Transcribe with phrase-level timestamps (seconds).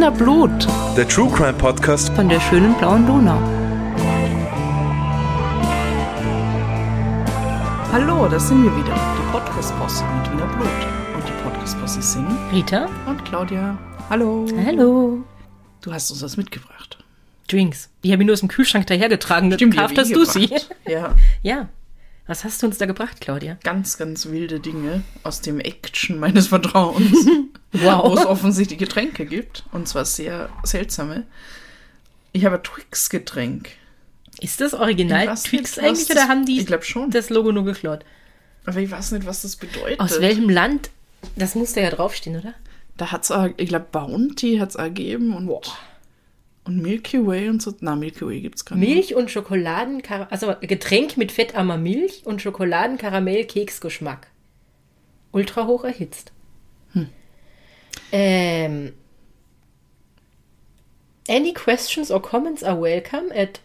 [0.00, 0.66] Wiener Blut.
[0.96, 3.38] Der True Crime Podcast von der schönen blauen Donau.
[7.92, 10.68] Hallo, da sind wir wieder, die Podcast-Posse mit Wiener Blut.
[11.14, 13.76] Und die Podcast-Posse sind Rita und Claudia.
[14.08, 14.46] Hallo.
[14.64, 15.18] Hallo.
[15.82, 16.96] Du hast uns was mitgebracht.
[17.46, 17.90] Drinks.
[18.02, 19.52] Die habe ich nur aus dem Kühlschrank dahergetragen.
[19.52, 20.48] Stimmt, die Gekauft hast du sie.
[20.88, 21.68] Ja, Ja.
[22.26, 23.58] Was hast du uns da gebracht, Claudia?
[23.64, 27.26] ganz, ganz wilde Dinge aus dem Action meines Vertrauens.
[27.72, 29.64] Wo es offensichtlich Getränke gibt.
[29.72, 31.24] Und zwar sehr seltsame.
[32.32, 33.68] Ich habe ein Twix-Getränk.
[34.40, 37.10] Ist das Original Twix nicht, eigentlich das- oder haben die ich glaub schon.
[37.10, 38.04] das Logo nur geklaut?
[38.64, 40.00] Aber ich weiß nicht, was das bedeutet.
[40.00, 40.90] Aus welchem Land?
[41.36, 42.54] Das muss da ja draufstehen, oder?
[42.96, 45.48] Da hat es, ich glaube, Bounty hat es ergeben und,
[46.64, 47.74] und Milky Way und so.
[47.80, 48.88] Na, Milky Way gibt es gar nicht.
[48.88, 54.28] Milch und Schokoladen, also Getränk mit fettarmer Milch und Schokoladen-Karamell-Keksgeschmack.
[55.32, 56.32] Ultra hoch erhitzt.
[56.92, 57.08] Hm.
[58.12, 58.92] Ähm,
[61.28, 63.60] any questions or comments are welcome at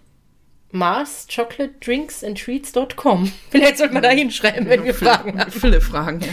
[0.71, 3.31] marschocolateDrinksandTreats.com.
[3.49, 5.51] Vielleicht sollte man da hinschreiben, wenn wir viele, Fragen haben.
[5.51, 6.27] Viele Fragen, ja.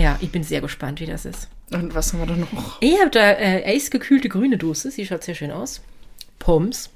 [0.00, 1.48] Ja, ich bin sehr gespannt, wie das ist.
[1.70, 2.80] Und was haben wir da noch?
[2.80, 5.82] Ich habe da äh, eisgekühlte grüne Dose, sie schaut sehr schön aus.
[6.38, 6.90] Pommes,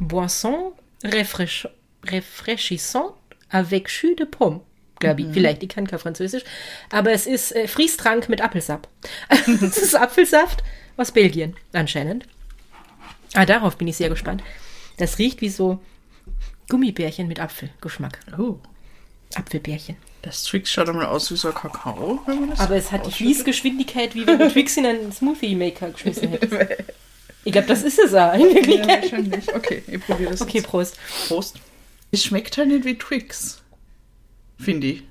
[0.00, 0.72] Boisson
[1.04, 1.66] refresh,
[2.06, 3.14] rafraîchissant
[3.50, 4.60] avec jus de pomme.
[5.00, 6.42] Glaube ich, vielleicht, ich kann kein Französisch.
[6.90, 8.88] Aber es ist äh, Friestrank mit Apfelsaft.
[9.46, 10.64] es ist Apfelsaft
[10.96, 12.26] aus Belgien, anscheinend.
[13.34, 14.42] Ah, darauf bin ich sehr gespannt.
[14.96, 15.78] Das riecht wie so
[16.68, 18.18] Gummibärchen mit Apfelgeschmack.
[18.36, 18.58] Oh,
[19.36, 19.96] Apfelbärchen.
[20.22, 23.06] das Twix schaut einmal aus wie so ein Kakao, wenn man das Aber es hat
[23.06, 23.12] die.
[23.12, 26.54] Fließgeschwindigkeit, wie wenn du Twix in einen Smoothie-Maker geschmissen hättest.
[27.44, 29.02] Ich glaube, das ist es Ja, Wirklichkeit.
[29.04, 29.54] wahrscheinlich.
[29.54, 30.66] Okay, ich probiere das Okay, jetzt.
[30.66, 30.96] Prost.
[31.28, 31.56] Prost.
[32.10, 33.62] Es schmeckt halt nicht wie Twix.
[34.58, 35.02] Finde ich.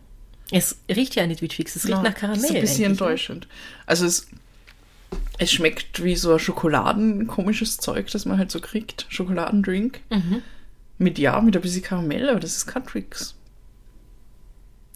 [0.51, 2.41] Es riecht ja nicht wie Twix, es riecht Na, nach Karamell.
[2.41, 2.89] Das ist ein bisschen ne?
[2.91, 3.47] enttäuschend.
[3.85, 4.27] Also es,
[5.39, 9.05] es schmeckt wie so ein Schokoladen-komisches Zeug, das man halt so kriegt.
[9.09, 9.99] Schokoladendrink.
[10.09, 10.41] Mhm.
[10.99, 13.35] Mit ja, mit ein bisschen Karamell, aber das ist kein Twix.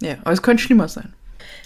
[0.01, 1.13] Ja, aber es könnte schlimmer sein.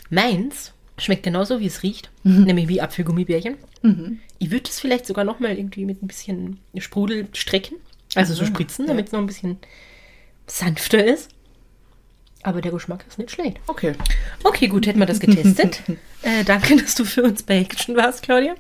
[0.10, 2.44] Meins schmeckt genauso, wie es riecht, Mhm.
[2.44, 3.58] nämlich wie Apfelgummibärchen.
[4.40, 7.76] Ich würde es vielleicht sogar noch mal irgendwie mit ein bisschen Sprudel strecken,
[8.16, 8.90] also so Aha, spritzen, ja.
[8.90, 9.58] damit es noch ein bisschen
[10.48, 11.30] sanfter ist.
[12.44, 13.60] Aber der Geschmack ist nicht schlecht.
[13.68, 13.94] Okay.
[14.44, 15.82] Okay, gut, hätten wir das getestet.
[16.22, 18.54] äh, danke, dass du für uns bei Action warst, Claudia.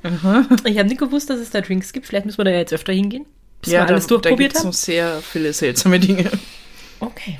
[0.65, 2.07] Ich habe nicht gewusst, dass es da Drinks gibt.
[2.07, 3.25] Vielleicht müssen wir da ja jetzt öfter hingehen,
[3.61, 4.67] bis wir alles da, da durchprobiert gibt's haben.
[4.69, 6.29] noch sehr viele seltsame Dinge.
[6.99, 7.37] Okay.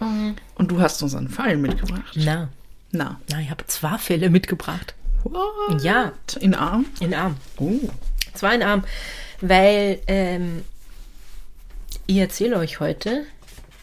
[0.00, 2.12] Und du hast uns einen Fall mitgebracht.
[2.14, 2.50] Na,
[2.90, 3.20] Na.
[3.30, 4.94] na, ich habe zwei Fälle mitgebracht.
[5.24, 5.82] What?
[5.82, 6.86] Ja, In Arm?
[7.00, 7.36] in Arm.
[7.58, 7.72] Oh.
[8.34, 8.84] Zwei in Arm.
[9.40, 10.62] Weil ähm,
[12.06, 13.24] ich erzähle euch heute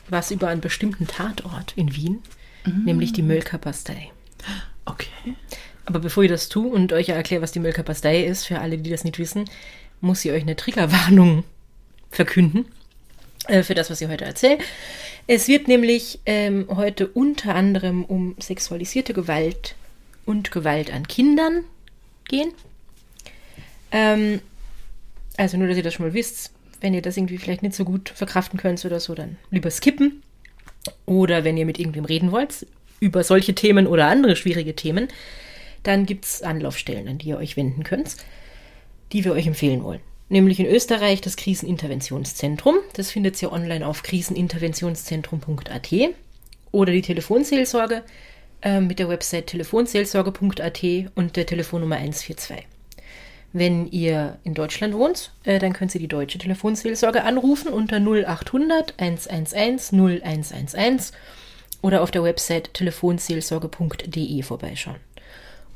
[0.10, 2.22] was über einen bestimmten Tatort in Wien,
[2.66, 4.12] nämlich die Mölker-Pastei.
[4.86, 5.36] Okay.
[5.86, 8.90] Aber bevor ich das tue und euch erkläre, was die Mölker-Pastei ist, für alle, die
[8.92, 9.50] das nicht wissen,
[10.02, 11.44] muss ich euch eine Triggerwarnung
[12.12, 12.66] verkünden
[13.64, 14.58] für das, was ich heute erzähle.
[15.28, 19.76] Es wird nämlich ähm, heute unter anderem um sexualisierte Gewalt
[20.26, 21.64] und Gewalt an Kindern
[22.28, 22.52] gehen.
[23.92, 24.42] Ähm,
[25.38, 26.52] also nur, dass ihr das schon mal wisst.
[26.82, 30.22] Wenn ihr das irgendwie vielleicht nicht so gut verkraften könnt oder so, dann lieber skippen.
[31.06, 32.68] Oder wenn ihr mit irgendwem reden wollt
[33.00, 35.08] über solche Themen oder andere schwierige Themen,
[35.84, 38.16] dann gibt es Anlaufstellen, an die ihr euch wenden könnt,
[39.12, 40.02] die wir euch empfehlen wollen.
[40.28, 42.76] Nämlich in Österreich das Kriseninterventionszentrum.
[42.94, 45.94] Das findet ihr online auf kriseninterventionszentrum.at
[46.72, 48.04] oder die Telefonseelsorge
[48.62, 50.84] äh, mit der Website telefonseelsorge.at
[51.16, 52.66] und der Telefonnummer 142.
[53.54, 58.96] Wenn ihr in Deutschland wohnt, äh, dann könnt ihr die deutsche Telefonseelsorge anrufen unter 0800
[58.98, 61.12] 111 0111
[61.82, 65.00] oder auf der Website telefonseelsorge.de vorbeischauen.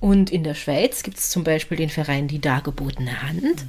[0.02, 3.66] Und in der Schweiz gibt es zum Beispiel den Verein Die Dargebotene Hand.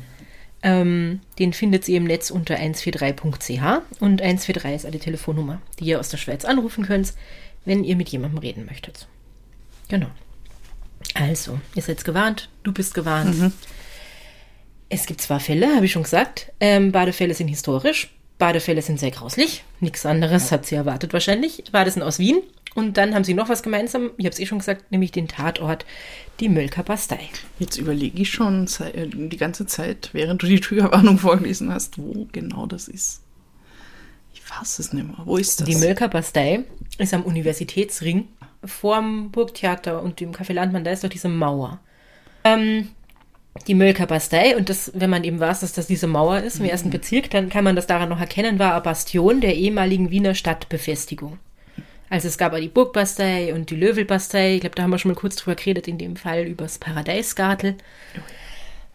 [0.62, 6.00] Ähm, den findet ihr im Netz unter 143.ch und 143 ist eine Telefonnummer, die ihr
[6.00, 7.14] aus der Schweiz anrufen könnt,
[7.64, 9.08] wenn ihr mit jemandem reden möchtet.
[9.88, 10.08] Genau.
[11.14, 13.52] Also, ihr seid gewarnt, du bist gewarnt.
[14.90, 16.52] Es gibt zwei Fälle, habe ich schon gesagt.
[16.60, 18.10] Ähm, beide Fälle sind historisch.
[18.38, 19.64] Beide Fälle sind sehr grauslich.
[19.80, 21.62] Nichts anderes hat sie erwartet wahrscheinlich.
[21.70, 22.42] Beide sind aus Wien.
[22.74, 24.12] Und dann haben sie noch was gemeinsam.
[24.16, 25.84] Ich habe es eh schon gesagt, nämlich den Tatort,
[26.38, 27.28] die Mölker Bastei.
[27.58, 32.28] Jetzt überlege ich schon äh, die ganze Zeit, während du die Triggerwarnung vorgelesen hast, wo
[32.32, 33.22] genau das ist.
[34.32, 35.16] Ich weiß es nicht mehr.
[35.24, 35.68] Wo ist das?
[35.68, 36.64] Die Mölker Bastei
[36.98, 38.28] ist am Universitätsring
[38.64, 40.84] vorm Burgtheater und dem Café Landmann.
[40.84, 41.80] Da ist doch diese Mauer.
[42.44, 42.88] Ähm,
[43.66, 46.66] die Mölker Bastei, und das, wenn man eben weiß, dass das diese Mauer ist im
[46.66, 50.34] ersten Bezirk, dann kann man das daran noch erkennen, war eine Bastion der ehemaligen Wiener
[50.34, 51.38] Stadtbefestigung.
[52.10, 54.56] Also es gab auch die Burgbastei und die Löwelbastei.
[54.56, 57.76] Ich glaube, da haben wir schon mal kurz drüber geredet, in dem Fall übers Paradeisgartel.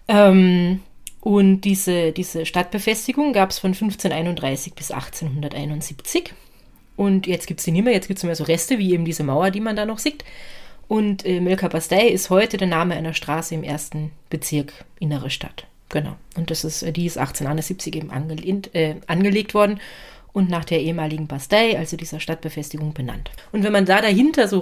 [0.09, 0.81] Ähm,
[1.21, 6.33] und diese, diese Stadtbefestigung gab es von 1531 bis 1871.
[6.97, 9.05] Und jetzt gibt es die nicht mehr, jetzt gibt es mehr so Reste, wie eben
[9.05, 10.25] diese Mauer, die man da noch sieht.
[10.89, 15.65] Und äh, Milka Bastei ist heute der Name einer Straße im ersten Bezirk Innere Stadt.
[15.89, 16.15] Genau.
[16.35, 19.79] Und das ist, die ist 1871 eben angelehnt, äh, angelegt worden
[20.35, 23.31] und nach der ehemaligen Bastei, also dieser Stadtbefestigung, benannt.
[23.53, 24.59] Und wenn man da dahinter so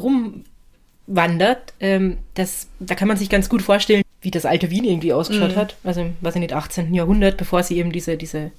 [1.07, 5.13] rumwandert, ähm, das, da kann man sich ganz gut vorstellen, wie das alte Wien irgendwie
[5.13, 5.59] ausgeschaut mhm.
[5.59, 5.75] hat.
[5.83, 6.93] Also, was in nicht, 18.
[6.93, 8.51] Jahrhundert, bevor sie eben diese, diese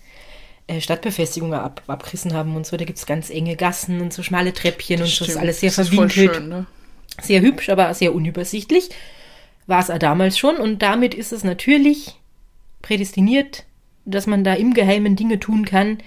[0.66, 2.76] äh, Stadtbefestigungen ab, abgerissen haben und so.
[2.76, 5.25] Da gibt es ganz enge Gassen und so schmale Treppchen das und so.
[5.25, 6.34] Das ist alles sehr das verwinkelt.
[6.34, 6.66] Schön, ne?
[7.22, 8.90] Sehr hübsch, aber sehr unübersichtlich.
[9.69, 10.56] War es damals schon.
[10.56, 12.16] Und damit ist es natürlich
[12.82, 13.66] prädestiniert,
[14.05, 15.99] dass man da im Geheimen Dinge tun kann,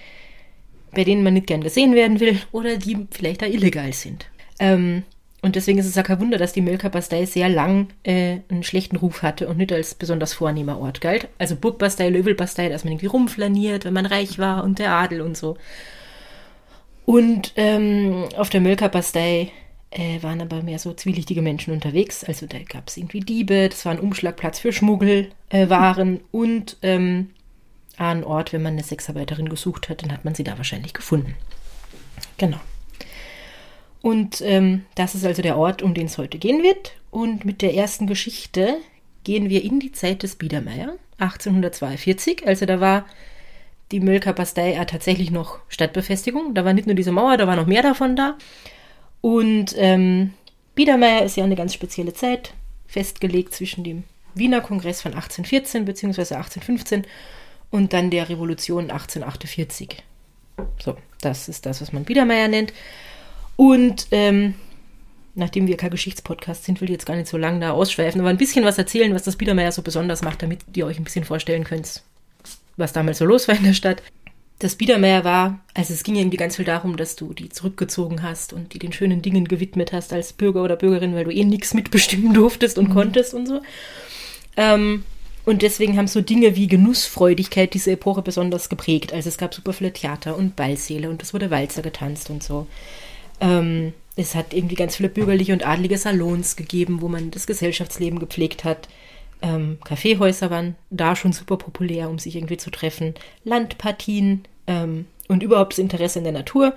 [0.92, 4.26] bei denen man nicht gern gesehen werden will oder die vielleicht da illegal sind.
[4.58, 5.04] Ähm,
[5.40, 8.96] und deswegen ist es auch kein Wunder, dass die Mölkerbastei sehr lang äh, einen schlechten
[8.96, 11.28] Ruf hatte und nicht als besonders vornehmer Ort galt.
[11.38, 15.36] Also Burgbastei, Löwelbastei, dass man irgendwie rumflaniert, wenn man reich war und der Adel und
[15.36, 15.56] so.
[17.04, 19.52] Und ähm, auf der Mölkerbastei
[19.90, 22.24] äh, waren aber mehr so zwielichtige Menschen unterwegs.
[22.24, 27.30] Also da gab es irgendwie Diebe, das war ein Umschlagplatz für Schmuggelwaren äh, und ähm,
[27.98, 31.34] ein Ort, wenn man eine Sexarbeiterin gesucht hat, dann hat man sie da wahrscheinlich gefunden.
[32.36, 32.58] Genau.
[34.00, 36.92] Und ähm, das ist also der Ort, um den es heute gehen wird.
[37.10, 38.76] Und mit der ersten Geschichte
[39.24, 42.46] gehen wir in die Zeit des Biedermeier, 1842.
[42.46, 43.06] Also da war
[43.90, 46.54] die Mölker Bastei tatsächlich noch Stadtbefestigung.
[46.54, 48.36] Da war nicht nur diese Mauer, da war noch mehr davon da.
[49.20, 50.34] Und ähm,
[50.74, 52.54] Biedermeier ist ja eine ganz spezielle Zeit,
[52.86, 54.04] festgelegt zwischen dem
[54.34, 56.20] Wiener Kongress von 1814 bzw.
[56.34, 57.04] 1815
[57.70, 60.02] und dann der Revolution 1848.
[60.82, 62.72] So, das ist das, was man Biedermeier nennt.
[63.56, 64.54] Und ähm,
[65.34, 68.30] nachdem wir kein Geschichtspodcast sind, will ich jetzt gar nicht so lange da ausschweifen, aber
[68.30, 71.24] ein bisschen was erzählen, was das Biedermeier so besonders macht, damit ihr euch ein bisschen
[71.24, 72.02] vorstellen könnt,
[72.76, 74.02] was damals so los war in der Stadt
[74.58, 78.52] das Biedermeier war, also es ging irgendwie ganz viel darum, dass du die zurückgezogen hast
[78.52, 81.74] und die den schönen Dingen gewidmet hast als Bürger oder Bürgerin, weil du eh nichts
[81.74, 82.94] mitbestimmen durftest und mhm.
[82.94, 83.60] konntest und so.
[84.56, 85.04] Ähm,
[85.48, 89.14] und deswegen haben so Dinge wie Genussfreudigkeit diese Epoche besonders geprägt.
[89.14, 92.66] Also es gab super viele Theater und Ballsäle und es wurde Walzer getanzt und so.
[93.40, 98.18] Ähm, es hat irgendwie ganz viele bürgerliche und adlige Salons gegeben, wo man das Gesellschaftsleben
[98.18, 98.90] gepflegt hat.
[99.40, 103.14] Ähm, Kaffeehäuser waren da schon super populär, um sich irgendwie zu treffen.
[103.44, 106.74] Landpartien ähm, und überhaupt das Interesse in der Natur.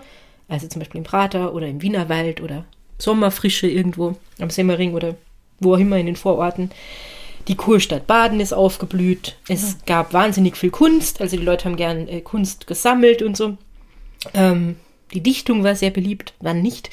[0.47, 2.63] Also zum Beispiel im Prater oder im Wienerwald oder
[2.99, 5.17] Sommerfrische irgendwo am Semmering oder
[5.59, 6.71] wo auch immer in den Vororten.
[7.47, 9.35] Die Kurstadt Baden ist aufgeblüht.
[9.47, 9.77] Es ja.
[9.85, 11.21] gab wahnsinnig viel Kunst.
[11.21, 13.57] Also die Leute haben gern äh, Kunst gesammelt und so.
[14.33, 14.75] Ähm,
[15.13, 16.89] die Dichtung war sehr beliebt, wann nicht.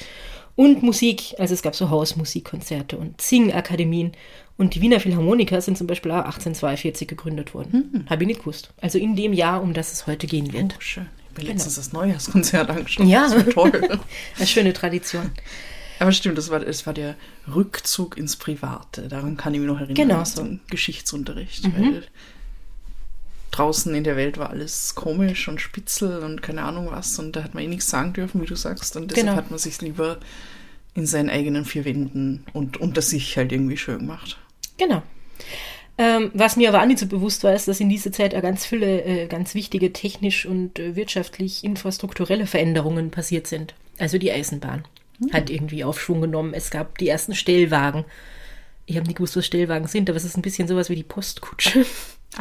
[0.55, 4.11] Und Musik, also es gab so Hausmusikkonzerte und Singakademien
[4.57, 7.91] und die Wiener Philharmoniker sind zum Beispiel auch 1842 gegründet worden.
[7.93, 8.09] Hm.
[8.09, 8.71] Habe ich nicht gewusst.
[8.81, 10.75] Also in dem Jahr, um das es heute gehen wird.
[10.77, 11.07] Oh, schön.
[11.29, 11.53] Ich bin genau.
[11.53, 13.07] letztens das Neujahrskonzert angeschaut.
[13.07, 13.71] Ja, das war toll.
[14.37, 15.31] Eine schöne Tradition.
[15.99, 17.15] Aber stimmt, das war, das war der
[17.53, 19.09] Rückzug ins Private.
[19.09, 19.95] Daran kann ich mich noch erinnern.
[19.95, 20.23] Genau.
[20.23, 21.65] So ein Geschichtsunterricht.
[21.65, 21.73] Mhm.
[21.77, 22.03] Weil
[23.51, 27.19] draußen in der Welt war alles komisch und spitzel und keine Ahnung was.
[27.19, 28.95] Und da hat man eh nichts sagen dürfen, wie du sagst.
[28.95, 29.37] Und deshalb genau.
[29.37, 30.19] hat man sich lieber
[30.93, 34.37] in seinen eigenen vier Wänden und unter sich halt irgendwie schön gemacht.
[34.77, 35.03] Genau.
[35.97, 38.41] Ähm, was mir aber auch nicht so bewusst war, ist, dass in dieser Zeit auch
[38.41, 43.73] ganz viele äh, ganz wichtige technisch und äh, wirtschaftlich infrastrukturelle Veränderungen passiert sind.
[43.97, 44.85] Also die Eisenbahn
[45.19, 45.33] mhm.
[45.33, 46.53] hat irgendwie Aufschwung genommen.
[46.53, 48.05] Es gab die ersten Stellwagen.
[48.85, 51.03] Ich habe nicht gewusst, was Stellwagen sind, aber es ist ein bisschen sowas wie die
[51.03, 51.85] Postkutsche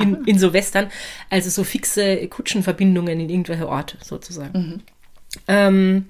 [0.01, 0.19] in, ah.
[0.27, 0.91] in so Western.
[1.31, 4.59] Also so fixe Kutschenverbindungen in irgendwelche Orte sozusagen.
[4.59, 4.81] Mhm.
[5.47, 6.07] Ähm,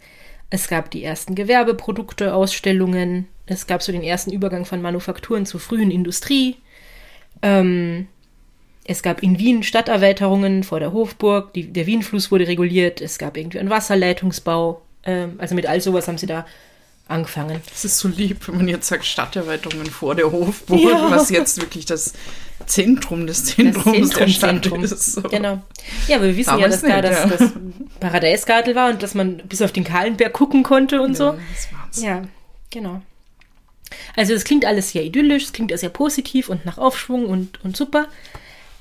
[0.50, 5.60] es gab die ersten Gewerbeprodukte, Ausstellungen, es gab so den ersten Übergang von Manufakturen zur
[5.60, 6.56] frühen Industrie.
[7.42, 8.08] Ähm,
[8.84, 13.36] es gab in Wien Stadterweiterungen vor der Hofburg, die, der Wienfluss wurde reguliert, es gab
[13.36, 14.82] irgendwie einen Wasserleitungsbau.
[15.08, 16.46] Ähm, also mit all sowas haben sie da
[17.08, 17.62] angefangen.
[17.70, 21.10] Das ist so lieb, wenn man jetzt sagt Stadterweiterungen vor der Hofburg, ja.
[21.10, 22.12] was jetzt wirklich das
[22.66, 25.14] Zentrum des Zentrums der Stadt ist.
[25.14, 25.22] So.
[25.22, 25.62] Genau.
[26.06, 27.48] Ja, aber wir wissen Damals ja, dass nicht, da das, ja.
[27.48, 27.52] das
[28.00, 31.24] Paradeisgartel war und dass man bis auf den Kahlenberg gucken konnte und ja, so.
[31.32, 32.02] Das war's.
[32.02, 32.22] Ja,
[32.68, 33.00] genau.
[34.14, 37.74] Also es klingt alles sehr idyllisch, es klingt sehr positiv und nach Aufschwung und, und
[37.74, 38.08] super.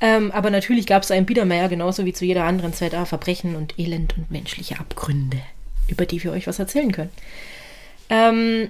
[0.01, 3.55] Ähm, aber natürlich gab es einen Biedermeier genauso wie zu jeder anderen Zeit auch Verbrechen
[3.55, 5.39] und Elend und menschliche Abgründe,
[5.87, 7.11] über die wir euch was erzählen können.
[8.09, 8.69] Ähm,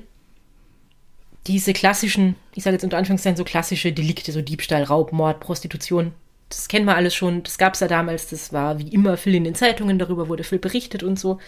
[1.47, 6.13] diese klassischen, ich sage jetzt unter Anführungszeichen so klassische Delikte, so Diebstahl, Raub, Mord, Prostitution,
[6.49, 9.35] das kennen wir alles schon, das gab es ja damals, das war wie immer viel
[9.35, 11.39] in den Zeitungen, darüber wurde viel berichtet und so.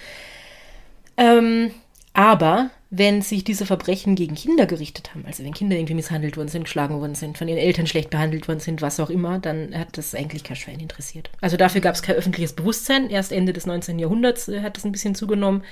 [1.18, 1.72] Ähm,
[2.14, 6.48] aber wenn sich diese Verbrechen gegen Kinder gerichtet haben, also wenn Kinder irgendwie misshandelt worden
[6.48, 9.78] sind, geschlagen worden sind, von ihren Eltern schlecht behandelt worden sind, was auch immer, dann
[9.78, 11.30] hat das eigentlich kein Schwein interessiert.
[11.40, 13.10] Also dafür gab es kein öffentliches Bewusstsein.
[13.12, 14.00] Erst Ende des 19.
[14.00, 15.64] Jahrhunderts äh, hat das ein bisschen zugenommen.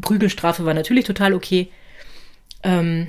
[0.00, 1.70] Prügelstrafe war natürlich total okay.
[2.62, 3.08] Ähm,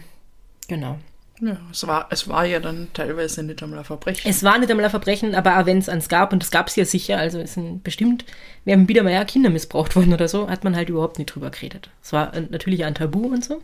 [0.67, 0.97] genau.
[1.41, 4.29] Ja, es war, es war ja dann teilweise nicht einmal ein Verbrechen.
[4.29, 6.67] Es war nicht einmal ein Verbrechen, aber auch wenn es ans gab, und das gab
[6.67, 8.25] es ja sicher, also es sind bestimmt,
[8.65, 11.49] wären wieder mal ja Kinder missbraucht worden oder so, hat man halt überhaupt nicht drüber
[11.49, 11.89] geredet.
[12.03, 13.61] Es war natürlich ein Tabu und so.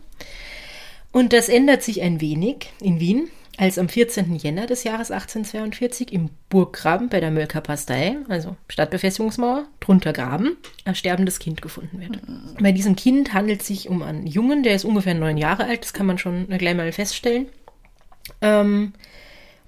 [1.12, 3.28] Und das ändert sich ein wenig in Wien,
[3.58, 4.36] als am 14.
[4.36, 10.94] Jänner des Jahres 1842 im Burggraben bei der Mölker Pastei, also Stadtbefestigungsmauer, drunter Graben, ein
[10.94, 12.18] sterbendes Kind gefunden wird.
[12.60, 15.82] Bei diesem Kind handelt es sich um einen Jungen, der ist ungefähr neun Jahre alt,
[15.82, 17.46] das kann man schon gleich mal feststellen.
[18.40, 18.92] Ähm,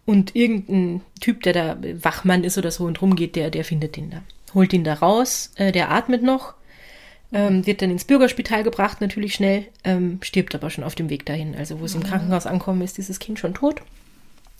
[0.07, 4.11] und irgendein Typ, der da Wachmann ist oder so und rumgeht, der, der findet ihn
[4.11, 4.23] da.
[4.55, 6.55] Holt ihn da raus, äh, der atmet noch,
[7.33, 11.27] ähm, wird dann ins Bürgerspital gebracht, natürlich schnell, ähm, stirbt aber schon auf dem Weg
[11.27, 11.55] dahin.
[11.55, 13.83] Also wo es im Krankenhaus ankommt, ist dieses Kind schon tot.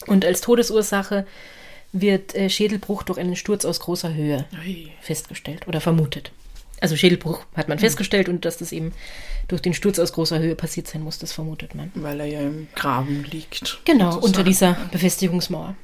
[0.07, 1.27] Und als Todesursache
[1.93, 4.91] wird äh, Schädelbruch durch einen Sturz aus großer Höhe Ui.
[5.01, 6.31] festgestellt oder vermutet.
[6.81, 7.83] Also Schädelbruch hat man mhm.
[7.83, 8.93] festgestellt und dass das eben
[9.49, 11.91] durch den Sturz aus großer Höhe passiert sein muss, das vermutet man.
[11.95, 13.81] Weil er ja im Graben liegt.
[13.85, 14.27] Genau, sozusagen.
[14.27, 15.75] unter dieser Befestigungsmauer.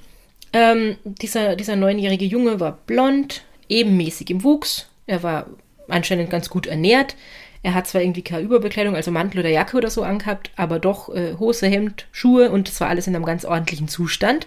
[0.52, 4.88] Ähm, dieser, dieser neunjährige Junge war blond, ebenmäßig im Wuchs.
[5.06, 5.46] Er war
[5.88, 7.16] anscheinend ganz gut ernährt.
[7.62, 11.08] Er hat zwar irgendwie keine Überbekleidung, also Mantel oder Jacke oder so angehabt, aber doch
[11.14, 14.46] äh, Hose, Hemd, Schuhe und das war alles in einem ganz ordentlichen Zustand.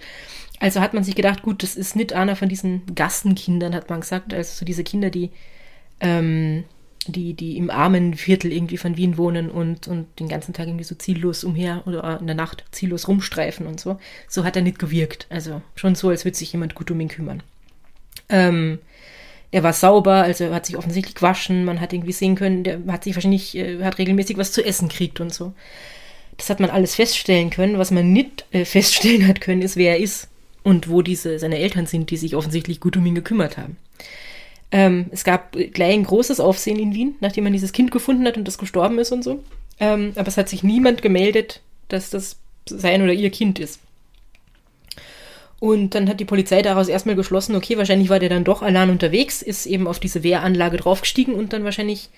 [0.59, 4.01] Also hat man sich gedacht, gut, das ist nicht einer von diesen Gassenkindern, hat man
[4.01, 4.33] gesagt.
[4.33, 5.31] Also so diese Kinder, die
[5.99, 6.63] ähm,
[7.07, 10.83] die, die im armen Viertel irgendwie von Wien wohnen und, und den ganzen Tag irgendwie
[10.83, 13.99] so ziellos umher oder in der Nacht ziellos rumstreifen und so.
[14.27, 15.27] So hat er nicht gewirkt.
[15.29, 17.43] Also schon so, als würde sich jemand gut um ihn kümmern.
[18.29, 18.79] Ähm,
[19.51, 22.79] er war sauber, also er hat sich offensichtlich gewaschen, man hat irgendwie sehen können, der
[22.87, 25.53] hat sich wahrscheinlich, äh, hat regelmäßig was zu essen kriegt und so.
[26.35, 27.79] Das hat man alles feststellen können.
[27.79, 30.27] Was man nicht äh, feststellen hat können, ist, wer er ist
[30.63, 33.77] und wo diese seine Eltern sind, die sich offensichtlich gut um ihn gekümmert haben.
[34.71, 38.37] Ähm, es gab gleich ein großes Aufsehen in Wien, nachdem man dieses Kind gefunden hat
[38.37, 39.43] und das gestorben ist und so.
[39.79, 43.79] Ähm, aber es hat sich niemand gemeldet, dass das sein oder ihr Kind ist.
[45.59, 48.89] Und dann hat die Polizei daraus erstmal geschlossen, okay, wahrscheinlich war der dann doch allein
[48.89, 52.09] unterwegs, ist eben auf diese Wehranlage draufgestiegen und dann wahrscheinlich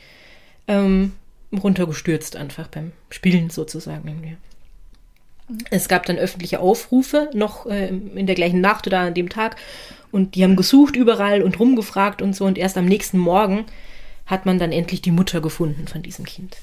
[0.68, 1.14] ähm,
[1.54, 4.38] runtergestürzt einfach beim Spielen sozusagen.
[5.72, 9.56] Es gab dann öffentliche Aufrufe noch äh, in der gleichen Nacht oder an dem Tag
[10.12, 12.46] und die haben gesucht überall und rumgefragt und so.
[12.46, 13.66] Und erst am nächsten Morgen
[14.26, 16.58] hat man dann endlich die Mutter gefunden von diesem Kind.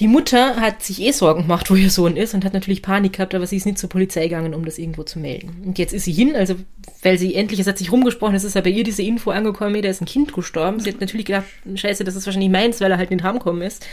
[0.00, 3.12] Die Mutter hat sich eh Sorgen gemacht, wo ihr Sohn ist und hat natürlich Panik
[3.12, 5.62] gehabt, aber sie ist nicht zur Polizei gegangen, um das irgendwo zu melden.
[5.66, 6.56] Und jetzt ist sie hin, also
[7.02, 9.80] weil sie endlich, es hat sich rumgesprochen, es ist ja bei ihr diese Info angekommen,
[9.82, 10.80] da ist ein Kind gestorben.
[10.80, 11.44] Sie hat natürlich gedacht,
[11.74, 13.84] scheiße, das ist wahrscheinlich meins, weil er halt nicht heimgekommen ist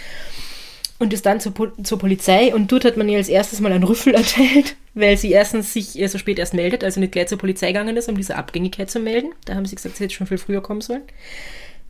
[0.99, 3.85] und ist dann zur, zur Polizei und dort hat man ihr als erstes mal einen
[3.85, 7.67] Rüffel erteilt, weil sie erstens sich so spät erst meldet, also nicht gleich zur Polizei
[7.67, 9.31] gegangen ist, um diese Abgängigkeit zu melden.
[9.45, 11.03] Da haben sie gesagt, sie hätte schon viel früher kommen sollen.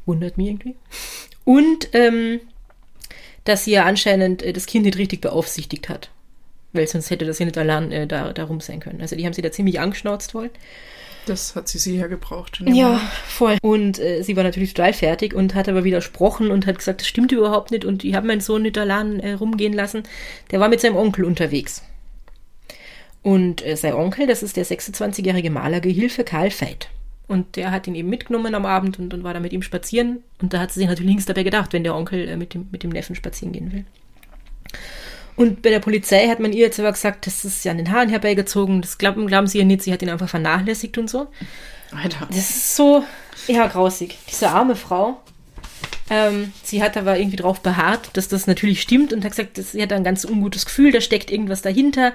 [0.06, 0.75] Wundert mich irgendwie.
[1.44, 2.39] Und ähm,
[3.44, 6.12] dass sie ja anscheinend äh, das Kind nicht richtig beaufsichtigt hat.
[6.72, 9.01] Weil sonst hätte das ja nicht allein äh, da, da rum sein können.
[9.01, 10.51] Also die haben sie da ziemlich angeschnauzt wohl.
[11.30, 12.64] Das hat sie sicher gebraucht.
[12.66, 13.58] Ja, voll.
[13.62, 17.08] Und äh, sie war natürlich total fertig und hat aber widersprochen und hat gesagt, das
[17.08, 20.04] stimmt überhaupt nicht und ich habe meinen Sohn nicht allein äh, rumgehen lassen.
[20.50, 21.84] Der war mit seinem Onkel unterwegs.
[23.22, 26.90] Und äh, sein Onkel, das ist der 26-jährige Malergehilfe Karl Veit.
[27.28, 30.24] Und der hat ihn eben mitgenommen am Abend und, und war da mit ihm spazieren.
[30.42, 32.68] Und da hat sie sich natürlich nichts dabei gedacht, wenn der Onkel äh, mit, dem,
[32.72, 33.86] mit dem Neffen spazieren gehen will.
[35.39, 37.93] Und bei der Polizei hat man ihr jetzt aber gesagt, das ist ja an den
[37.93, 41.27] Haaren herbeigezogen, das glauben, glauben sie ja nicht, sie hat ihn einfach vernachlässigt und so.
[41.96, 42.27] Alter.
[42.27, 43.05] Das ist so,
[43.48, 44.17] ja, grausig.
[44.29, 45.22] Diese arme Frau.
[46.10, 49.72] Ähm, sie hat aber irgendwie darauf beharrt, dass das natürlich stimmt und hat gesagt, dass,
[49.72, 52.12] sie hat ein ganz ungutes Gefühl, da steckt irgendwas dahinter,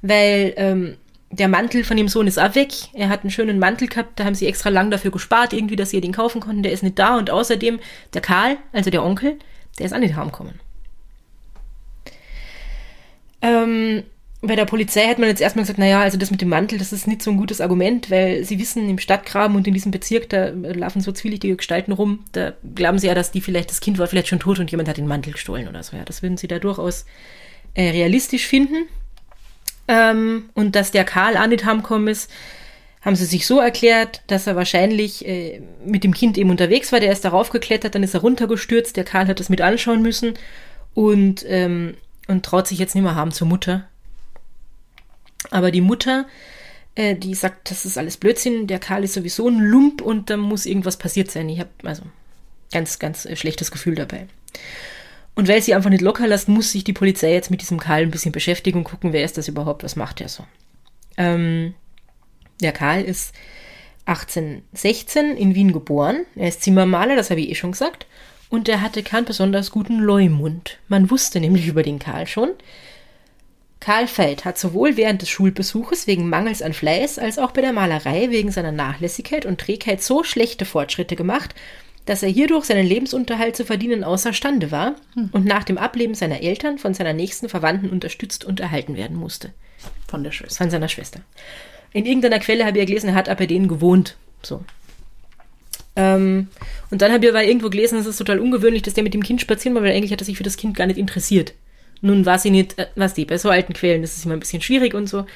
[0.00, 0.96] weil ähm,
[1.28, 2.72] der Mantel von dem Sohn ist auch weg.
[2.94, 5.90] Er hat einen schönen Mantel gehabt, da haben sie extra lang dafür gespart, irgendwie, dass
[5.90, 6.62] sie den kaufen konnten.
[6.62, 7.80] Der ist nicht da und außerdem
[8.14, 9.38] der Karl, also der Onkel,
[9.78, 10.58] der ist auch nicht heimgekommen.
[13.42, 14.04] Ähm,
[14.44, 16.92] bei der Polizei hat man jetzt erstmal gesagt, naja, also das mit dem Mantel, das
[16.92, 20.28] ist nicht so ein gutes Argument, weil sie wissen, im Stadtgraben und in diesem Bezirk,
[20.30, 23.98] da laufen so zwielichtige Gestalten rum, da glauben sie ja, dass die vielleicht, das Kind
[23.98, 25.96] war vielleicht schon tot und jemand hat den Mantel gestohlen oder so.
[25.96, 27.06] Ja, das würden sie da durchaus
[27.74, 28.88] äh, realistisch finden.
[29.86, 32.28] Ähm, und dass der Karl auch nicht heimgekommen ist,
[33.00, 36.98] haben sie sich so erklärt, dass er wahrscheinlich äh, mit dem Kind eben unterwegs war,
[36.98, 40.34] der ist darauf geklettert, dann ist er runtergestürzt, der Karl hat das mit anschauen müssen
[40.94, 41.94] und ähm,
[42.32, 43.86] und traut sich jetzt nicht mehr haben zur Mutter.
[45.50, 46.26] Aber die Mutter,
[46.94, 50.36] äh, die sagt, das ist alles Blödsinn, der Karl ist sowieso ein Lump und da
[50.36, 51.48] muss irgendwas passiert sein.
[51.48, 52.02] Ich habe also
[52.72, 54.26] ganz, ganz äh, schlechtes Gefühl dabei.
[55.34, 58.02] Und weil sie einfach nicht locker lässt, muss sich die Polizei jetzt mit diesem Karl
[58.02, 60.44] ein bisschen beschäftigen und gucken, wer ist das überhaupt, was macht er so.
[61.16, 61.74] Ähm,
[62.60, 63.34] der Karl ist
[64.06, 66.26] 1816 in Wien geboren.
[66.36, 68.06] Er ist Zimmermaler, das habe ich eh schon gesagt.
[68.52, 70.76] Und er hatte keinen besonders guten Leumund.
[70.86, 72.50] Man wusste nämlich über den Karl schon.
[73.80, 77.72] Karl Feld hat sowohl während des Schulbesuches wegen Mangels an Fleiß als auch bei der
[77.72, 81.54] Malerei wegen seiner Nachlässigkeit und Trägheit so schlechte Fortschritte gemacht,
[82.04, 85.30] dass er hierdurch seinen Lebensunterhalt zu verdienen außerstande war hm.
[85.32, 89.54] und nach dem Ableben seiner Eltern von seiner nächsten Verwandten unterstützt und erhalten werden musste.
[90.08, 90.58] Von der Schwester.
[90.58, 91.20] Von seiner Schwester.
[91.94, 94.18] In irgendeiner Quelle habe ich ja gelesen, er hat aber denen gewohnt.
[94.42, 94.62] So.
[95.94, 96.48] Ähm,
[96.90, 99.22] und dann habe ich aber irgendwo gelesen, es ist total ungewöhnlich, dass der mit dem
[99.22, 101.54] Kind spazieren war, weil eigentlich hat er sich für das Kind gar nicht interessiert.
[102.00, 104.62] Nun war sie nicht, äh, was die, bei so alten Quellen ist immer ein bisschen
[104.62, 105.26] schwierig und so.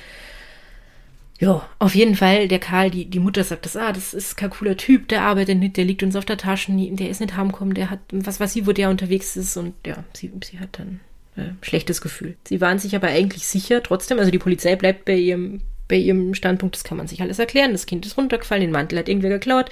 [1.38, 4.48] Ja, auf jeden Fall, der Karl, die, die Mutter sagt das, ah, das ist kein
[4.50, 7.74] cooler Typ, der arbeitet nicht, der liegt uns auf der Tasche, der ist nicht heimgekommen,
[7.74, 11.00] der hat, was weiß sie, wo der unterwegs ist und ja, sie, sie hat dann
[11.36, 12.36] äh, schlechtes Gefühl.
[12.48, 16.34] Sie waren sich aber eigentlich sicher, trotzdem, also die Polizei bleibt bei ihrem, bei ihrem
[16.34, 19.30] Standpunkt, das kann man sich alles erklären, das Kind ist runtergefallen, den Mantel hat irgendwer
[19.30, 19.70] geklaut,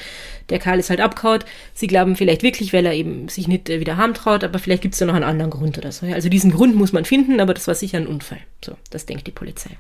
[0.49, 3.81] der Karl ist halt abgehaut, sie glauben vielleicht wirklich, weil er eben sich nicht äh,
[3.81, 6.07] wieder traut, aber vielleicht gibt es ja noch einen anderen Grund oder so.
[6.07, 8.41] Also diesen Grund muss man finden, aber das war sicher ein Unfall.
[8.65, 9.71] So, das denkt die Polizei.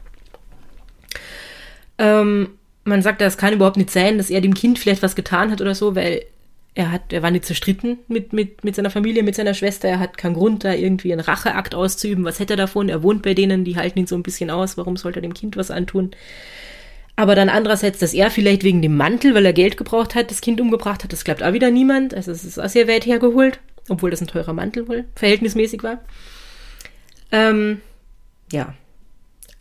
[1.98, 2.50] Ähm,
[2.84, 5.60] man sagt, das kann überhaupt nicht sein, dass er dem Kind vielleicht was getan hat
[5.60, 6.24] oder so, weil
[6.74, 9.88] er hat, er war nicht zerstritten mit, mit, mit seiner Familie, mit seiner Schwester.
[9.88, 12.24] Er hat keinen Grund, da irgendwie einen Racheakt auszuüben.
[12.24, 12.88] Was hätte er davon?
[12.88, 14.76] Er wohnt bei denen, die halten ihn so ein bisschen aus.
[14.76, 16.10] Warum sollte er dem Kind was antun?
[17.14, 20.40] Aber dann andererseits, dass er vielleicht wegen dem Mantel, weil er Geld gebraucht hat, das
[20.40, 22.12] Kind umgebracht hat, das glaubt auch wieder niemand.
[22.12, 25.98] Also es ist auch sehr weit hergeholt, obwohl das ein teurer Mantel wohl verhältnismäßig war.
[27.30, 27.80] Ähm,
[28.50, 28.74] ja.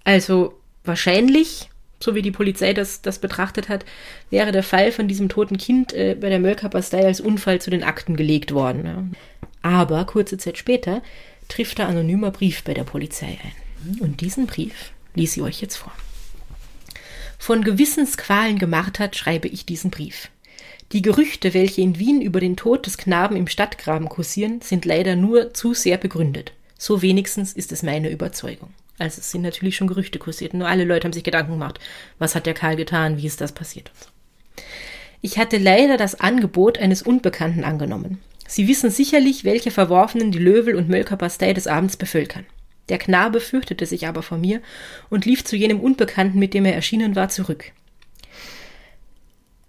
[0.03, 1.69] Also wahrscheinlich
[2.03, 3.85] so wie die Polizei das, das betrachtet hat,
[4.29, 7.83] wäre der Fall von diesem toten Kind äh, bei der Mölker-Bastei als Unfall zu den
[7.83, 8.85] Akten gelegt worden.
[8.85, 9.03] Ja.
[9.61, 11.01] Aber kurze Zeit später
[11.47, 13.99] trifft ein anonymer Brief bei der Polizei ein.
[13.99, 15.91] Und diesen Brief ließ ich euch jetzt vor.
[17.39, 20.29] Von Gewissensqualen gemartert schreibe ich diesen Brief.
[20.91, 25.15] Die Gerüchte, welche in Wien über den Tod des Knaben im Stadtgraben kursieren, sind leider
[25.15, 26.53] nur zu sehr begründet.
[26.77, 28.69] So wenigstens ist es meine Überzeugung.
[29.03, 30.53] Also es sind natürlich schon Gerüchte kursiert.
[30.53, 31.77] Nur alle Leute haben sich Gedanken gemacht,
[32.19, 33.91] was hat der Karl getan, wie ist das passiert.
[35.19, 38.19] Ich hatte leider das Angebot eines Unbekannten angenommen.
[38.47, 42.45] Sie wissen sicherlich, welche Verworfenen die Löwel- und Mölkerpastei des Abends bevölkern.
[42.87, 44.61] Der Knabe fürchtete sich aber vor mir
[45.09, 47.73] und lief zu jenem Unbekannten, mit dem er erschienen war, zurück.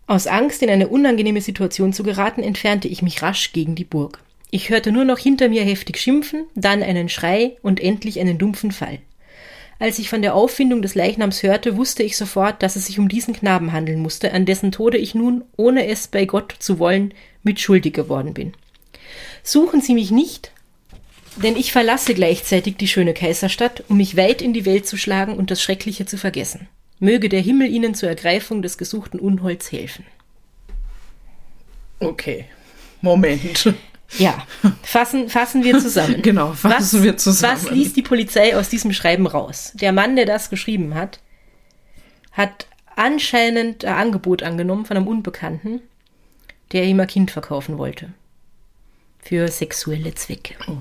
[0.07, 4.21] Aus Angst, in eine unangenehme Situation zu geraten, entfernte ich mich rasch gegen die Burg.
[4.53, 8.71] Ich hörte nur noch hinter mir heftig schimpfen, dann einen Schrei und endlich einen dumpfen
[8.71, 9.01] Fall.
[9.79, 13.09] Als ich von der Auffindung des Leichnams hörte, wusste ich sofort, dass es sich um
[13.09, 17.13] diesen Knaben handeln musste, an dessen Tode ich nun, ohne es bei Gott zu wollen,
[17.43, 18.55] mitschuldig geworden bin.
[19.43, 20.53] Suchen Sie mich nicht,
[21.37, 25.37] denn ich verlasse gleichzeitig die schöne Kaiserstadt, um mich weit in die Welt zu schlagen
[25.37, 26.69] und das Schreckliche zu vergessen.
[27.01, 30.07] Möge der Himmel Ihnen zur Ergreifung des gesuchten Unholds helfen.
[31.99, 32.47] Okay.
[33.01, 33.75] Moment.
[34.19, 34.47] Ja,
[34.83, 36.23] fassen, fassen wir zusammen.
[36.23, 37.63] genau, fassen was, wir zusammen.
[37.63, 39.73] Was liest die Polizei aus diesem Schreiben raus?
[39.75, 41.21] Der Mann, der das geschrieben hat,
[42.33, 45.81] hat anscheinend ein Angebot angenommen von einem Unbekannten,
[46.73, 48.13] der ihm ein Kind verkaufen wollte.
[49.23, 50.55] Für sexuelle Zwecke.
[50.69, 50.77] Oh.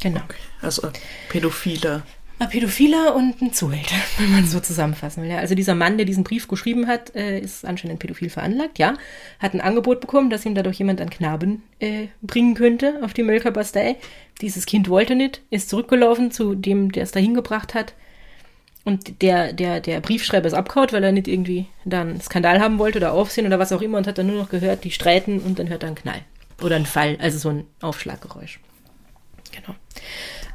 [0.00, 0.20] Genau.
[0.24, 0.36] Okay.
[0.60, 0.90] Also
[1.28, 2.02] pädophiler
[2.38, 5.30] ein Pädophiler und ein Zuhälter, wenn man so zusammenfassen will.
[5.30, 8.94] Ja, also dieser Mann, der diesen Brief geschrieben hat, äh, ist anscheinend pädophil veranlagt, ja.
[9.38, 13.22] Hat ein Angebot bekommen, dass ihm dadurch jemand einen Knaben äh, bringen könnte auf die
[13.22, 13.96] Mölkerbastei.
[14.40, 17.94] Dieses Kind wollte nicht, ist zurückgelaufen zu dem, der es da hingebracht hat.
[18.84, 22.98] Und der, der, der Briefschreiber ist abgehaut, weil er nicht irgendwie dann Skandal haben wollte
[22.98, 25.58] oder Aufsehen oder was auch immer und hat dann nur noch gehört, die streiten und
[25.58, 26.20] dann hört er einen Knall.
[26.60, 28.60] Oder einen Fall, also so ein Aufschlaggeräusch.
[29.52, 29.74] Genau.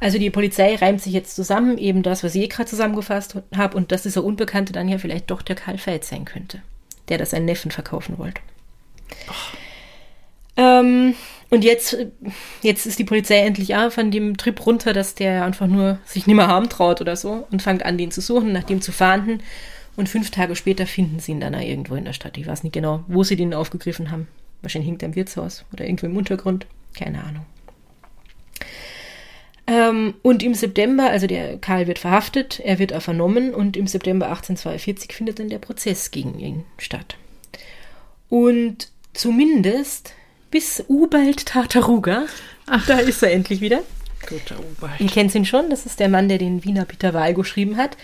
[0.00, 3.92] Also die Polizei reimt sich jetzt zusammen, eben das, was ich gerade zusammengefasst habe, und
[3.92, 6.62] dass dieser Unbekannte dann ja vielleicht doch der Karl Veit sein könnte,
[7.08, 8.40] der das seinen Neffen verkaufen wollte.
[10.56, 11.14] Ähm,
[11.50, 11.96] und jetzt,
[12.62, 16.26] jetzt ist die Polizei endlich auch von dem Trip runter, dass der einfach nur sich
[16.26, 18.92] nicht mehr haben traut oder so und fängt an, den zu suchen, nach dem zu
[18.92, 19.42] fahnden.
[19.96, 22.38] Und fünf Tage später finden sie ihn dann irgendwo in der Stadt.
[22.38, 24.28] Ich weiß nicht genau, wo sie den aufgegriffen haben.
[24.62, 26.66] Wahrscheinlich hinter dem Wirtshaus oder irgendwo im Untergrund.
[26.94, 27.44] Keine Ahnung.
[29.70, 33.86] Ähm, und im September, also der Karl wird verhaftet, er wird auch vernommen und im
[33.86, 37.16] September 1842 findet dann der Prozess gegen ihn statt.
[38.28, 40.12] Und zumindest
[40.50, 42.24] bis Ubald Tartaruga,
[42.66, 43.82] ach, da ist er endlich wieder.
[44.28, 44.98] Guter Ubald.
[45.00, 47.96] Ihr kennt ihn schon, das ist der Mann, der den Wiener Peter Wahl geschrieben hat.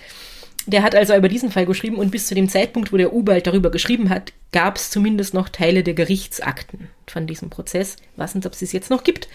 [0.67, 3.47] Der hat also über diesen Fall geschrieben und bis zu dem Zeitpunkt, wo der Ubald
[3.47, 7.97] darüber geschrieben hat, gab es zumindest noch Teile der Gerichtsakten von diesem Prozess.
[8.15, 9.29] Was nicht, ob es es jetzt noch gibt.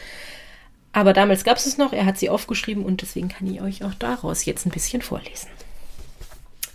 [0.93, 3.84] Aber damals gab es es noch, er hat sie aufgeschrieben und deswegen kann ich euch
[3.84, 5.47] auch daraus jetzt ein bisschen vorlesen.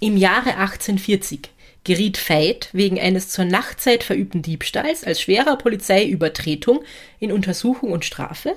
[0.00, 1.50] Im Jahre 1840
[1.84, 6.82] geriet Veit wegen eines zur Nachtzeit verübten Diebstahls als schwerer Polizeiübertretung
[7.20, 8.54] in Untersuchung und Strafe,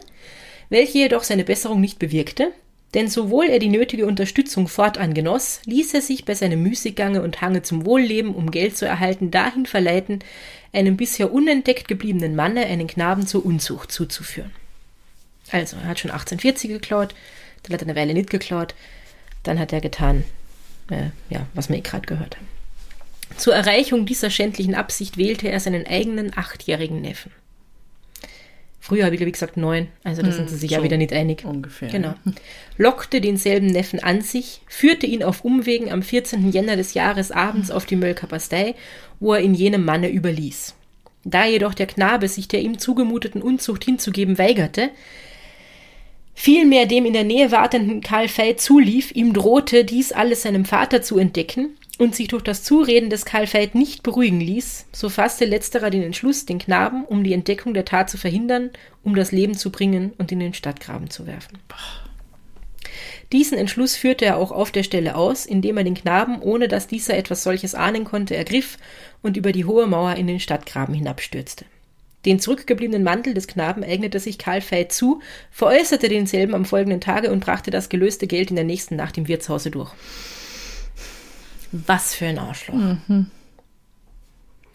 [0.70, 2.52] welche jedoch seine Besserung nicht bewirkte,
[2.96, 7.42] denn sowohl er die nötige Unterstützung fortan genoss, ließ er sich bei seinem Müßiggange und
[7.42, 10.20] Hange zum Wohlleben, um Geld zu erhalten, dahin verleiten,
[10.74, 14.52] einem bisher unentdeckt gebliebenen Manne einen Knaben zur Unzucht zuzuführen.
[15.52, 17.16] Also, er hat schon 1840 geklaut,
[17.64, 18.76] dann hat er eine Weile nicht geklaut,
[19.44, 20.24] dann hat er getan,
[20.90, 22.48] äh, ja, was wir eh gerade gehört haben.
[23.38, 27.32] Zur Erreichung dieser schändlichen Absicht wählte er seinen eigenen achtjährigen Neffen.
[28.82, 30.98] Früher habe ich, wie gesagt, neun, also da hm, sind sie sich so ja wieder
[30.98, 31.46] nicht einig.
[31.46, 31.90] Ungefähr.
[31.90, 32.16] Genau.
[32.78, 36.52] Lockte denselben Neffen an sich, führte ihn auf Umwegen am 14.
[36.52, 38.74] Jänner des Jahres abends auf die Mölkerbastei,
[39.20, 40.74] wo er ihn jenem Manne überließ.
[41.24, 44.90] Da jedoch der Knabe sich der ihm zugemuteten Unzucht hinzugeben weigerte,
[46.40, 51.02] vielmehr dem in der Nähe wartenden Karl Veit zulief, ihm drohte, dies alles seinem Vater
[51.02, 55.44] zu entdecken und sich durch das Zureden des Karl Veit nicht beruhigen ließ, so fasste
[55.44, 58.70] letzterer den Entschluss, den Knaben, um die Entdeckung der Tat zu verhindern,
[59.04, 61.60] um das Leben zu bringen und in den Stadtgraben zu werfen.
[63.34, 66.88] Diesen Entschluss führte er auch auf der Stelle aus, indem er den Knaben, ohne dass
[66.88, 68.78] dieser etwas solches ahnen konnte, ergriff
[69.22, 71.66] und über die hohe Mauer in den Stadtgraben hinabstürzte.
[72.26, 77.32] Den zurückgebliebenen Mantel des Knaben eignete sich Karl Veit zu, veräußerte denselben am folgenden Tage
[77.32, 79.92] und brachte das gelöste Geld in der nächsten Nacht im Wirtshause durch.
[81.72, 82.76] Was für ein Arschloch.
[82.76, 83.28] Mhm.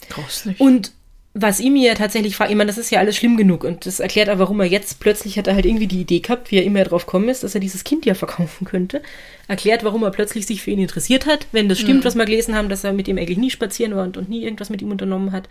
[0.08, 0.60] Grauslich.
[0.60, 0.92] Und
[1.36, 3.98] was ihm ja tatsächlich fragt, ich meine, das ist ja alles schlimm genug und das
[3.98, 6.64] erklärt auch, warum er jetzt plötzlich hat er halt irgendwie die Idee gehabt, wie er
[6.64, 9.02] immer drauf gekommen ist, dass er dieses Kind ja verkaufen könnte.
[9.48, 12.04] Erklärt, warum er plötzlich sich für ihn interessiert hat, wenn das stimmt, mhm.
[12.04, 14.44] was wir gelesen haben, dass er mit ihm eigentlich nie spazieren war und, und nie
[14.44, 15.48] irgendwas mit ihm unternommen hat.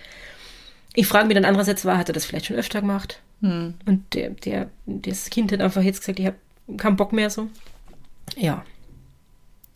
[0.94, 3.20] Ich frage mich dann andererseits, war, hat er das vielleicht schon öfter gemacht?
[3.42, 3.76] Mhm.
[3.86, 6.38] Und der, der, das Kind hat einfach jetzt gesagt, ich habe
[6.78, 7.48] keinen Bock mehr so.
[8.38, 8.64] Ja.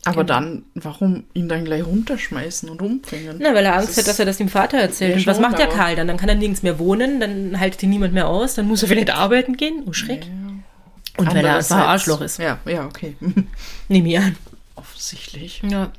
[0.04, 0.40] Aber genau.
[0.40, 3.36] dann, warum ihn dann gleich runterschmeißen und umbringen?
[3.40, 5.16] Na, weil er Angst das hat, dass er das dem Vater erzählt.
[5.16, 6.06] Und was macht der Karl dann?
[6.06, 8.88] Dann kann er nirgends mehr wohnen, dann haltet ihn niemand mehr aus, dann muss er
[8.88, 9.82] vielleicht arbeiten gehen.
[9.86, 10.24] Oh, Schreck.
[10.24, 10.32] Ja.
[11.18, 12.38] Und weil er ein Arschloch ist.
[12.38, 13.16] Ja, ja, okay.
[13.88, 14.36] Nehme ich an.
[14.76, 15.62] Offensichtlich.
[15.68, 15.92] Ja.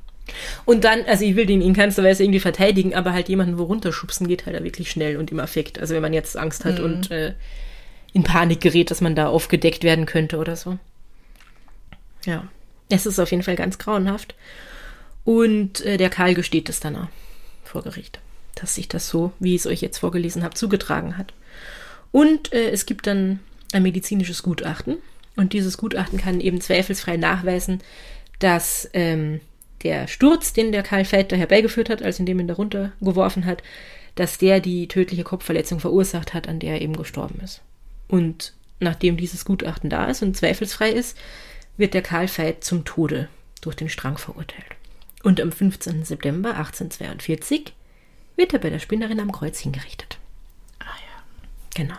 [0.65, 3.63] Und dann, also ich will den in keinster Weise irgendwie verteidigen, aber halt jemanden wo
[3.63, 5.79] runterschubsen geht halt wirklich schnell und im Affekt.
[5.79, 6.85] Also wenn man jetzt Angst hat mhm.
[6.85, 7.33] und äh,
[8.13, 10.77] in Panik gerät, dass man da aufgedeckt werden könnte oder so.
[12.25, 12.47] Ja.
[12.89, 14.35] Es ist auf jeden Fall ganz grauenhaft.
[15.23, 17.07] Und äh, der Karl gesteht es dann auch
[17.63, 18.19] vor Gericht,
[18.55, 21.33] dass sich das so, wie ich es euch jetzt vorgelesen habe, zugetragen hat.
[22.11, 23.39] Und äh, es gibt dann
[23.71, 24.97] ein medizinisches Gutachten.
[25.35, 27.81] Und dieses Gutachten kann eben zweifelsfrei nachweisen,
[28.39, 29.39] dass ähm,
[29.83, 33.63] der Sturz, den der Karl Veit da herbeigeführt hat, als indem ihn da runtergeworfen hat,
[34.15, 37.61] dass der die tödliche Kopfverletzung verursacht hat, an der er eben gestorben ist.
[38.07, 41.17] Und nachdem dieses Gutachten da ist und zweifelsfrei ist,
[41.77, 43.29] wird der Karl Veit zum Tode
[43.61, 44.75] durch den Strang verurteilt.
[45.23, 46.03] Und am 15.
[46.03, 47.73] September 1842
[48.35, 50.17] wird er bei der Spinnerin am Kreuz hingerichtet.
[50.79, 51.23] Ah ja.
[51.75, 51.97] Genau.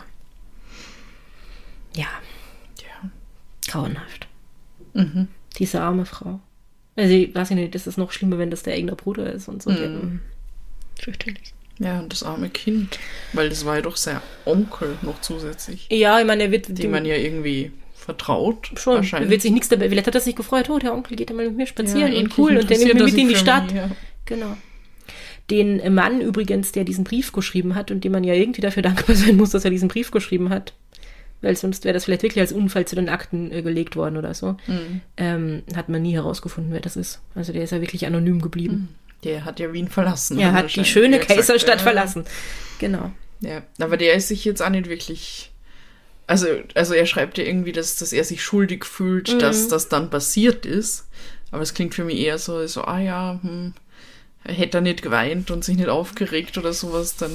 [1.95, 2.07] Ja.
[2.81, 3.09] Ja.
[3.67, 4.27] Grauenhaft.
[4.93, 5.27] Mhm.
[5.57, 6.39] Diese arme Frau.
[6.95, 9.63] Also, ich weiß nicht, das ist noch schlimmer, wenn das der eigene Bruder ist und
[9.63, 9.69] so.
[9.69, 10.19] Mhm.
[10.99, 11.53] Fürchterlich.
[11.79, 12.99] Ja, und das arme Kind.
[13.33, 15.87] Weil das war ja doch sein Onkel noch zusätzlich.
[15.89, 16.77] Ja, ich meine, er wird.
[16.77, 18.71] Den man ja irgendwie vertraut.
[18.75, 18.95] Schon.
[18.95, 19.29] Wahrscheinlich.
[19.31, 19.89] Wird sich nichts dabei.
[19.89, 22.19] Vielleicht hat er sich gefreut, oh, der Onkel geht ja mal mit mir spazieren ja,
[22.19, 23.71] und cool und der nimmt mich mit in die Stadt.
[23.71, 23.89] Ja.
[24.25, 24.57] Genau.
[25.49, 29.15] Den Mann übrigens, der diesen Brief geschrieben hat und dem man ja irgendwie dafür dankbar
[29.15, 30.73] sein muss, dass er diesen Brief geschrieben hat,
[31.41, 34.33] weil sonst wäre das vielleicht wirklich als Unfall zu den Akten äh, gelegt worden oder
[34.33, 35.01] so, mhm.
[35.17, 37.21] ähm, hat man nie herausgefunden, wer das ist.
[37.35, 38.75] Also der ist ja wirklich anonym geblieben.
[38.75, 38.87] Mhm.
[39.23, 40.39] Der hat ja Wien verlassen.
[40.39, 41.83] Er hat die schöne Kaiserstadt ja.
[41.83, 42.25] verlassen.
[42.79, 43.11] Genau.
[43.39, 45.51] Ja, aber der ist sich jetzt auch nicht wirklich
[46.31, 49.39] also, also er schreibt ja irgendwie, dass, dass er sich schuldig fühlt, mhm.
[49.39, 51.09] dass das dann passiert ist.
[51.51, 53.73] Aber es klingt für mich eher so, so ah ja, hm,
[54.45, 57.31] hätte er nicht geweint und sich nicht aufgeregt oder sowas, dann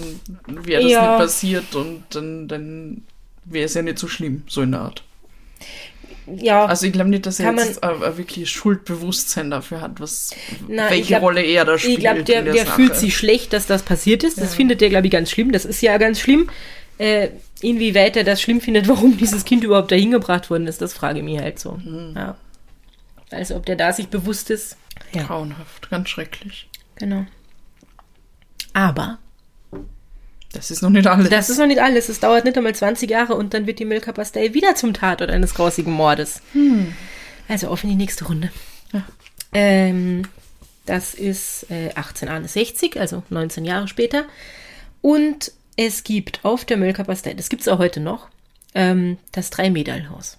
[0.46, 1.10] wäre das ja.
[1.10, 3.02] nicht passiert und dann, dann
[3.46, 5.02] wäre es ja nicht so schlimm, so in der Art.
[6.26, 6.66] Ja.
[6.66, 10.34] Also ich glaube nicht, dass er jetzt ein, ein wirklich Schuldbewusstsein dafür hat, was
[10.68, 11.98] Na, welche glaub, Rolle er da spielt.
[11.98, 14.40] Ich glaube, der, der, der fühlt sich schlecht, dass das passiert ist.
[14.40, 15.52] Das findet er, glaube ich, ganz schlimm.
[15.52, 16.50] Das ist ja ganz schlimm.
[16.98, 17.28] Äh,
[17.60, 21.18] inwieweit er das schlimm findet, warum dieses Kind überhaupt dahin gebracht worden ist, das frage
[21.18, 21.72] ich mich halt so.
[21.72, 22.14] Mhm.
[22.16, 22.36] Ja.
[23.30, 24.76] Also ob der da sich bewusst ist.
[25.12, 25.24] Ja.
[25.24, 26.68] Grauenhaft, ganz schrecklich.
[26.96, 27.26] Genau.
[28.72, 29.18] Aber
[30.56, 31.28] das ist noch nicht alles.
[31.28, 32.08] Das ist noch nicht alles.
[32.08, 35.30] Es dauert nicht einmal 20 Jahre und dann wird die Milka Pastei wieder zum Tatort
[35.30, 36.40] eines grausigen Mordes.
[36.52, 36.94] Hm.
[37.48, 38.50] Also auf in die nächste Runde.
[38.92, 39.04] Ja.
[39.52, 40.22] Ähm,
[40.86, 44.24] das ist äh, 1861, also 19 Jahre später.
[45.02, 48.28] Und es gibt auf der Mölker Pastei, das gibt es auch heute noch,
[48.74, 50.38] ähm, das Drei-Medal-Haus.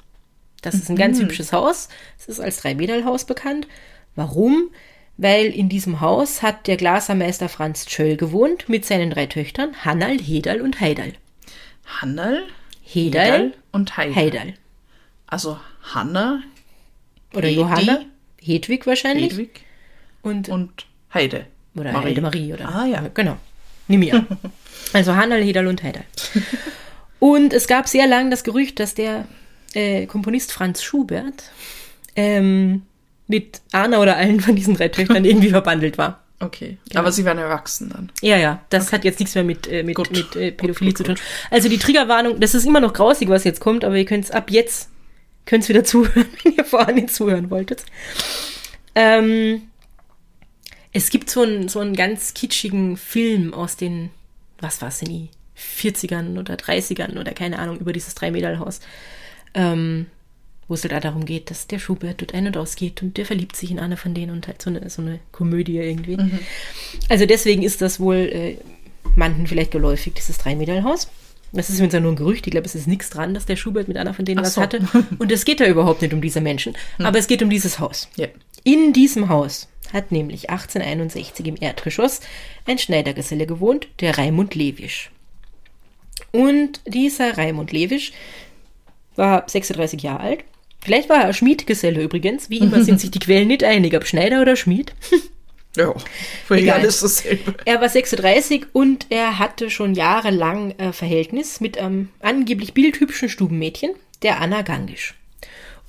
[0.61, 1.87] Das ist ein ganz hübsches Haus.
[2.17, 3.67] Es ist als Drei-Medal-Haus bekannt.
[4.15, 4.69] Warum?
[5.17, 10.17] Weil in diesem Haus hat der Glasermeister Franz Tschöll gewohnt mit seinen drei Töchtern Hannal,
[10.19, 11.13] Hedal und Heidal.
[11.85, 12.43] Hannal,
[12.83, 14.15] Hedal, Hedal und Heidal.
[14.15, 14.53] Heidal.
[15.25, 15.59] Also
[15.93, 16.43] Hanna,
[17.33, 17.99] Oder Hedi, Johanna,
[18.41, 19.31] Hedwig wahrscheinlich.
[19.31, 19.61] Hedwig
[20.21, 21.45] Und, und Heide.
[21.75, 22.07] oder Marie.
[22.09, 22.53] Heide Marie.
[22.53, 23.09] Oder, Ah ja.
[23.13, 23.37] Genau.
[23.87, 24.25] Nimm mir.
[24.93, 26.03] also Hannal, Hedal und Heidal.
[27.19, 29.27] Und es gab sehr lang das Gerücht, dass der
[29.73, 31.51] äh, Komponist Franz Schubert
[32.15, 32.83] ähm,
[33.27, 36.23] mit Anna oder allen von diesen drei Töchtern irgendwie verbandelt war.
[36.39, 36.77] Okay.
[36.89, 37.01] Genau.
[37.01, 38.11] Aber sie waren erwachsen dann.
[38.21, 40.11] Ja, ja, das hat jetzt nichts mehr mit, äh, mit, Gut.
[40.11, 41.25] mit äh, Pädophilie Gut, zu gut, tun.
[41.49, 44.31] Also die Triggerwarnung, das ist immer noch grausig, was jetzt kommt, aber ihr könnt es
[44.31, 44.89] ab jetzt,
[45.45, 47.83] könnt wieder zuhören, wenn ihr vorher nicht zuhören wolltet.
[48.93, 49.63] Ähm,
[50.93, 54.11] es gibt so einen, so einen ganz kitschigen Film aus den,
[54.59, 58.79] was war es denn, die 40ern oder 30ern oder keine Ahnung, über dieses Drei-Medal-Haus.
[59.55, 60.05] Ähm,
[60.67, 63.25] wo es halt auch darum geht, dass der Schubert dort ein- und ausgeht und der
[63.25, 66.17] verliebt sich in eine von denen und halt so eine, so eine Komödie irgendwie.
[67.09, 68.57] Also deswegen ist das wohl äh,
[69.15, 71.09] manchen vielleicht geläufig, dieses Drei-Medal-Haus.
[71.53, 72.45] Das ist übrigens ja nur ein Gerücht.
[72.45, 74.55] Ich glaube, es ist nichts dran, dass der Schubert mit einer von denen Ach was
[74.55, 74.61] so.
[74.61, 74.81] hatte.
[75.17, 76.75] Und es geht da überhaupt nicht um diese Menschen.
[76.99, 78.09] Aber es geht um dieses Haus.
[78.17, 78.27] Ja.
[78.63, 82.19] In diesem Haus hat nämlich 1861 im Erdgeschoss
[82.65, 85.11] ein Schneidergeselle gewohnt, der Raimund Lewisch.
[86.33, 88.11] Und dieser Raimund Lewisch
[89.15, 90.43] war 36 Jahre alt.
[90.87, 92.49] Vielleicht war er Schmiedgeselle übrigens.
[92.49, 94.93] Wie immer sind sich die Quellen nicht einig, ob Schneider oder Schmied.
[95.75, 95.93] Ja.
[96.45, 96.79] Für Egal.
[96.79, 97.53] alles dasselbe.
[97.65, 103.91] Er war 36 und er hatte schon jahrelang äh, Verhältnis mit einem angeblich bildhübschen Stubenmädchen,
[104.23, 105.13] der Anna Gangisch.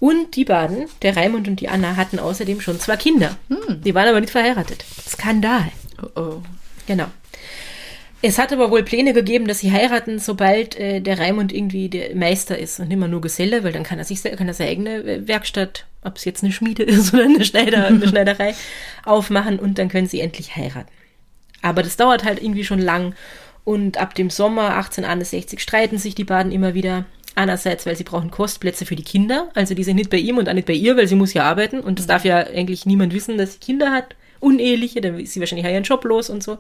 [0.00, 3.36] Und die beiden, der Raimund und die Anna, hatten außerdem schon zwei Kinder.
[3.84, 4.84] Die waren aber nicht verheiratet.
[5.08, 5.70] Skandal.
[6.02, 6.42] Oh, oh.
[6.88, 7.06] Genau.
[8.20, 12.16] Es hat aber wohl Pläne gegeben, dass sie heiraten, sobald äh, der Raimund irgendwie der
[12.16, 14.70] Meister ist und nicht mehr nur Geselle, weil dann kann er sich kann er seine
[14.70, 18.54] eigene äh, Werkstatt, ob es jetzt eine Schmiede ist oder eine, Schneider, eine Schneiderei,
[19.04, 20.90] aufmachen und dann können sie endlich heiraten.
[21.62, 23.14] Aber das dauert halt irgendwie schon lang
[23.64, 27.04] und ab dem Sommer 1861 streiten sich die beiden immer wieder.
[27.34, 30.48] Einerseits, weil sie brauchen Kostplätze für die Kinder, also die sind nicht bei ihm und
[30.48, 33.14] auch nicht bei ihr, weil sie muss ja arbeiten und das darf ja eigentlich niemand
[33.14, 36.42] wissen, dass sie Kinder hat, uneheliche, dann ist sie wahrscheinlich auch ihren Job los und
[36.42, 36.58] so.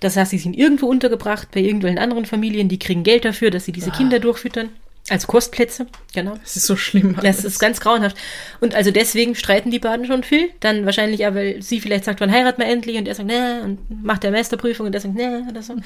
[0.00, 3.64] Das heißt, sie sind irgendwo untergebracht bei irgendwelchen anderen Familien, die kriegen Geld dafür, dass
[3.64, 4.70] sie diese Kinder durchfüttern.
[5.10, 6.36] Als Kostplätze, genau.
[6.42, 7.14] Das ist so schlimm.
[7.16, 7.44] Das alles.
[7.44, 8.16] ist ganz grauenhaft.
[8.60, 10.50] Und also deswegen streiten die beiden schon viel.
[10.60, 12.98] Dann wahrscheinlich auch, weil sie vielleicht sagt, wann heiraten wir endlich?
[12.98, 15.76] Und er sagt, ne, und macht der Meisterprüfung und er sagt, ne, oder so.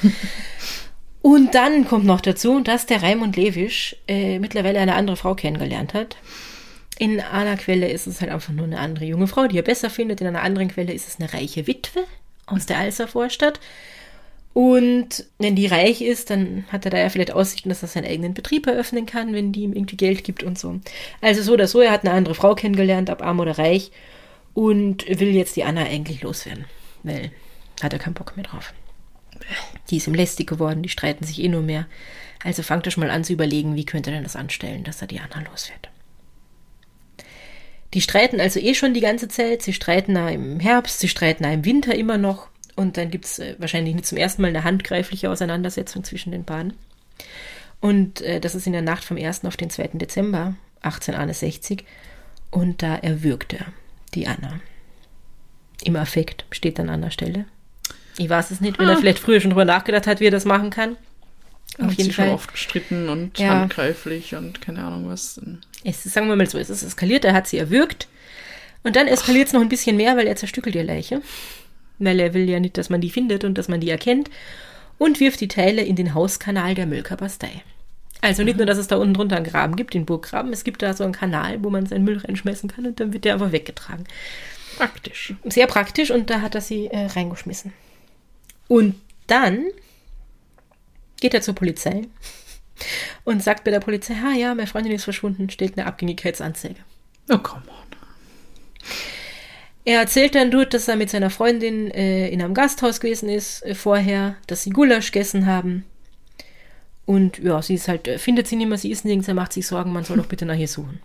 [1.22, 5.94] und dann kommt noch dazu, dass der Raimund Lewisch äh, mittlerweile eine andere Frau kennengelernt
[5.94, 6.16] hat.
[6.98, 9.88] In einer Quelle ist es halt einfach nur eine andere junge Frau, die er besser
[9.88, 10.20] findet.
[10.20, 12.00] In einer anderen Quelle ist es eine reiche Witwe
[12.46, 13.60] aus der Alser Vorstadt.
[14.54, 18.06] Und wenn die reich ist, dann hat er da ja vielleicht Aussichten, dass er seinen
[18.06, 20.78] eigenen Betrieb eröffnen kann, wenn die ihm irgendwie Geld gibt und so.
[21.22, 23.90] Also so oder so, er hat eine andere Frau kennengelernt, ob arm oder reich,
[24.54, 26.66] und will jetzt die Anna eigentlich loswerden,
[27.02, 27.30] weil
[27.82, 28.74] hat er keinen Bock mehr drauf.
[29.90, 31.86] Die ist ihm lästig geworden, die streiten sich eh nur mehr.
[32.44, 35.06] Also fangt euch mal an zu überlegen, wie könnte er denn das anstellen, dass er
[35.06, 35.88] die Anna loswerden.
[37.94, 39.62] Die streiten also eh schon die ganze Zeit.
[39.62, 42.48] Sie streiten da im Herbst, sie streiten da im Winter immer noch.
[42.76, 46.74] Und dann gibt's äh, wahrscheinlich nicht zum ersten Mal eine handgreifliche Auseinandersetzung zwischen den beiden.
[47.80, 49.44] Und äh, das ist in der Nacht vom 1.
[49.44, 49.88] auf den 2.
[49.94, 51.84] Dezember 1861.
[52.50, 53.66] Und da erwürgt er
[54.14, 54.60] die Anna.
[55.84, 57.44] Im Affekt steht dann an der Stelle.
[58.18, 60.44] Ich weiß es nicht, wenn er vielleicht früher schon drüber nachgedacht hat, wie er das
[60.44, 60.96] machen kann.
[61.78, 62.34] Auf jeden sie schon Fall.
[62.34, 63.60] oft gestritten und Ja.
[63.60, 65.40] handgreiflich und keine Ahnung was.
[65.84, 68.08] Es ist, sagen wir mal so, es ist eskaliert, er hat sie erwürgt.
[68.82, 71.22] Und dann eskaliert es noch ein bisschen mehr, weil er zerstückelt die Leiche.
[72.04, 74.30] Weil er will ja nicht, dass man die findet und dass man die erkennt.
[74.98, 77.62] Und wirft die Teile in den Hauskanal der Mölker Bastei.
[78.20, 80.80] Also nicht nur, dass es da unten drunter einen Graben gibt, den Burggraben, es gibt
[80.80, 83.50] da so einen Kanal, wo man seinen Müll reinschmeißen kann und dann wird der einfach
[83.50, 84.04] weggetragen.
[84.76, 85.34] Praktisch.
[85.44, 87.72] Sehr praktisch und da hat er sie äh, reingeschmissen.
[88.68, 88.94] Und
[89.26, 89.64] dann
[91.20, 92.02] geht er zur Polizei
[93.24, 96.80] und sagt bei der Polizei, ah ja, meine Freundin ist verschwunden, stellt eine Abgängigkeitsanzeige.
[97.28, 97.82] Oh, come on.
[99.84, 103.64] Er erzählt dann dort, dass er mit seiner Freundin äh, in einem Gasthaus gewesen ist
[103.64, 105.84] äh, vorher, dass sie Gulasch gegessen haben.
[107.04, 109.52] Und ja, sie ist halt, äh, findet sie nicht mehr, sie ist nirgends, er macht
[109.52, 111.00] sich Sorgen, man soll doch bitte nach ihr suchen.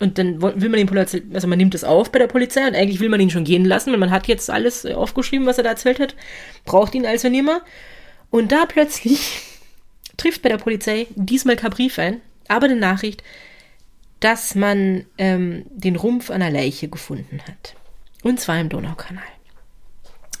[0.00, 2.74] Und dann will man den Polizei, also man nimmt es auf bei der Polizei und
[2.74, 5.58] eigentlich will man ihn schon gehen lassen, weil man hat jetzt alles äh, aufgeschrieben, was
[5.58, 6.14] er da erzählt hat,
[6.64, 7.62] braucht ihn also nicht mehr.
[8.30, 9.40] Und da plötzlich
[10.18, 13.22] trifft bei der Polizei diesmal kein Brief ein, aber eine Nachricht,
[14.22, 17.74] dass man ähm, den Rumpf einer Leiche gefunden hat.
[18.22, 19.24] Und zwar im Donaukanal.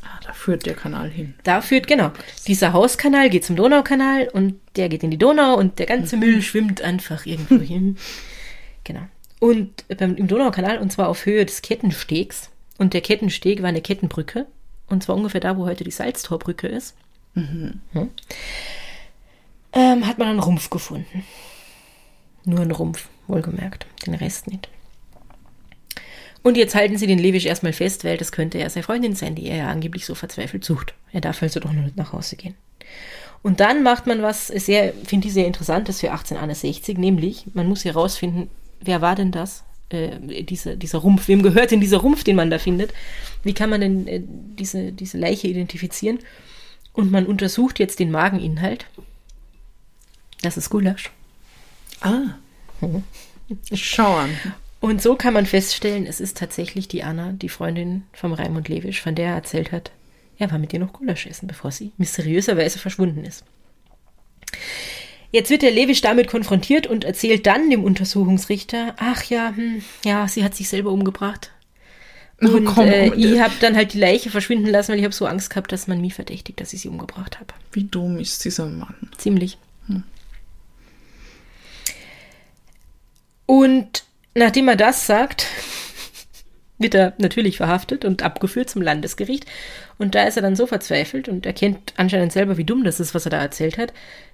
[0.04, 1.34] Ah, da führt der Kanal hin.
[1.42, 2.12] Da führt, genau.
[2.46, 6.42] Dieser Hauskanal geht zum Donaukanal und der geht in die Donau und der ganze Müll
[6.42, 7.98] schwimmt einfach irgendwo hin.
[8.84, 9.02] Genau.
[9.40, 12.50] Und beim, im Donaukanal, und zwar auf Höhe des Kettenstegs.
[12.78, 14.46] Und der Kettensteg war eine Kettenbrücke.
[14.88, 16.94] Und zwar ungefähr da, wo heute die Salztorbrücke ist.
[17.34, 17.80] Mhm.
[17.92, 18.10] Hm.
[19.72, 21.24] Ähm, hat man einen Rumpf gefunden.
[22.44, 23.86] Nur einen Rumpf, wohlgemerkt.
[24.06, 24.68] Den Rest nicht.
[26.42, 29.36] Und jetzt halten sie den Lewisch erstmal fest, weil das könnte ja seine Freundin sein,
[29.36, 30.94] die er ja angeblich so verzweifelt sucht.
[31.12, 32.54] Er darf also doch nur nicht nach Hause gehen.
[33.42, 37.84] Und dann macht man was sehr, finde ich sehr interessantes für 1861, nämlich man muss
[37.84, 38.50] herausfinden,
[38.80, 39.64] wer war denn das?
[39.90, 42.92] Äh, diese, dieser Rumpf, wem gehört denn dieser Rumpf, den man da findet?
[43.42, 46.18] Wie kann man denn äh, diese, diese Leiche identifizieren?
[46.92, 48.86] Und man untersucht jetzt den Mageninhalt.
[50.42, 51.10] Das ist Gulasch.
[52.02, 52.34] Ah.
[52.80, 53.02] Mhm.
[53.74, 54.30] Schau an.
[54.80, 59.00] Und so kann man feststellen, es ist tatsächlich die Anna, die Freundin vom Raimund Lewisch,
[59.00, 59.92] von der er erzählt hat,
[60.38, 63.44] er war mit ihr noch Gulasch essen, bevor sie mysteriöserweise verschwunden ist.
[65.30, 70.26] Jetzt wird der Lewisch damit konfrontiert und erzählt dann dem Untersuchungsrichter, ach ja, hm, ja,
[70.26, 71.52] sie hat sich selber umgebracht.
[72.42, 75.04] Oh, und oh, komm, äh, ich habe dann halt die Leiche verschwinden lassen, weil ich
[75.04, 77.54] habe so Angst gehabt, dass man mich verdächtigt, dass ich sie umgebracht habe.
[77.70, 79.10] Wie dumm ist dieser Mann?
[79.16, 79.58] Ziemlich.
[79.86, 80.02] Hm.
[83.46, 85.46] Und Nachdem er das sagt,
[86.78, 89.46] wird er natürlich verhaftet und abgeführt zum Landesgericht.
[89.98, 93.14] Und da ist er dann so verzweifelt und erkennt anscheinend selber, wie dumm das ist,
[93.14, 93.92] was er da erzählt hat,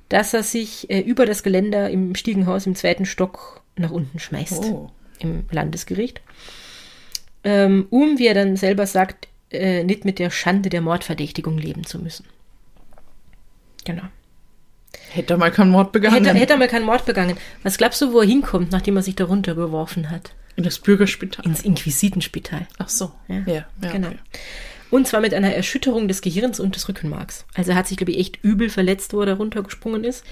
[0.09, 4.65] dass er sich äh, über das Geländer im Stiegenhaus im zweiten Stock nach unten schmeißt.
[4.65, 4.91] Oh.
[5.19, 6.23] Im Landesgericht.
[7.45, 11.85] Ähm, um, wie er dann selber sagt, äh, nicht mit der Schande der Mordverdächtigung leben
[11.85, 12.25] zu müssen.
[13.85, 14.05] Genau.
[15.11, 16.25] Hätte er mal keinen Mord begangen.
[16.25, 17.37] Hätte, hätte er mal keinen Mord begangen.
[17.63, 20.35] Was glaubst du, wo er hinkommt, nachdem er sich da runtergeworfen hat?
[20.57, 21.47] In das Bürgerspital.
[21.47, 22.67] Ins Inquisitenspital.
[22.79, 23.13] Ach so.
[23.29, 24.09] Ja, ja, ja genau.
[24.09, 24.19] Okay.
[24.91, 27.45] Und zwar mit einer Erschütterung des Gehirns und des Rückenmarks.
[27.55, 30.25] Also er hat sich, glaube ich, echt übel verletzt, wo er da runtergesprungen ist.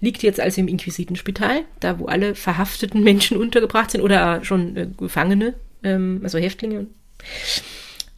[0.00, 4.88] Liegt jetzt also im Inquisitenspital, da wo alle verhafteten Menschen untergebracht sind oder schon äh,
[4.96, 6.86] Gefangene, ähm, also Häftlinge,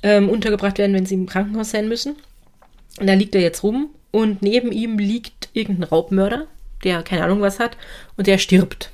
[0.03, 2.17] ähm, untergebracht werden, wenn sie im Krankenhaus sein müssen.
[2.99, 6.47] Und da liegt er jetzt rum und neben ihm liegt irgendein Raubmörder,
[6.85, 7.77] der keine Ahnung was hat
[8.17, 8.91] und der stirbt.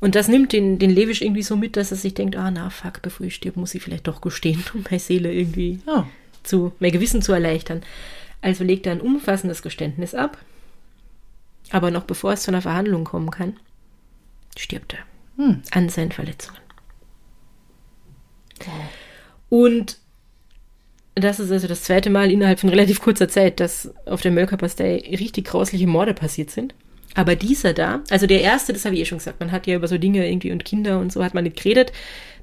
[0.00, 2.68] Und das nimmt den, den Lewisch irgendwie so mit, dass er sich denkt, ah, na,
[2.70, 6.04] fuck, bevor ich stirb, muss ich vielleicht doch gestehen, um meine Seele irgendwie oh.
[6.42, 7.82] zu, mein Gewissen zu erleichtern.
[8.42, 10.36] Also legt er ein umfassendes Geständnis ab,
[11.70, 13.56] aber noch bevor es zu einer Verhandlung kommen kann,
[14.58, 15.62] stirbt er hm.
[15.70, 16.60] an seinen Verletzungen.
[19.48, 19.98] Und
[21.14, 25.02] das ist also das zweite Mal innerhalb von relativ kurzer Zeit, dass auf der Mölkerpastei
[25.10, 26.74] richtig grausliche Morde passiert sind.
[27.14, 29.76] Aber dieser da, also der erste, das habe ich eh schon gesagt, man hat ja
[29.76, 31.92] über so Dinge irgendwie und Kinder und so hat man nicht geredet.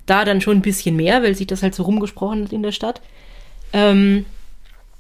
[0.06, 2.72] Da dann schon ein bisschen mehr, weil sich das halt so rumgesprochen hat in der
[2.72, 3.02] Stadt.
[3.74, 4.26] Ähm,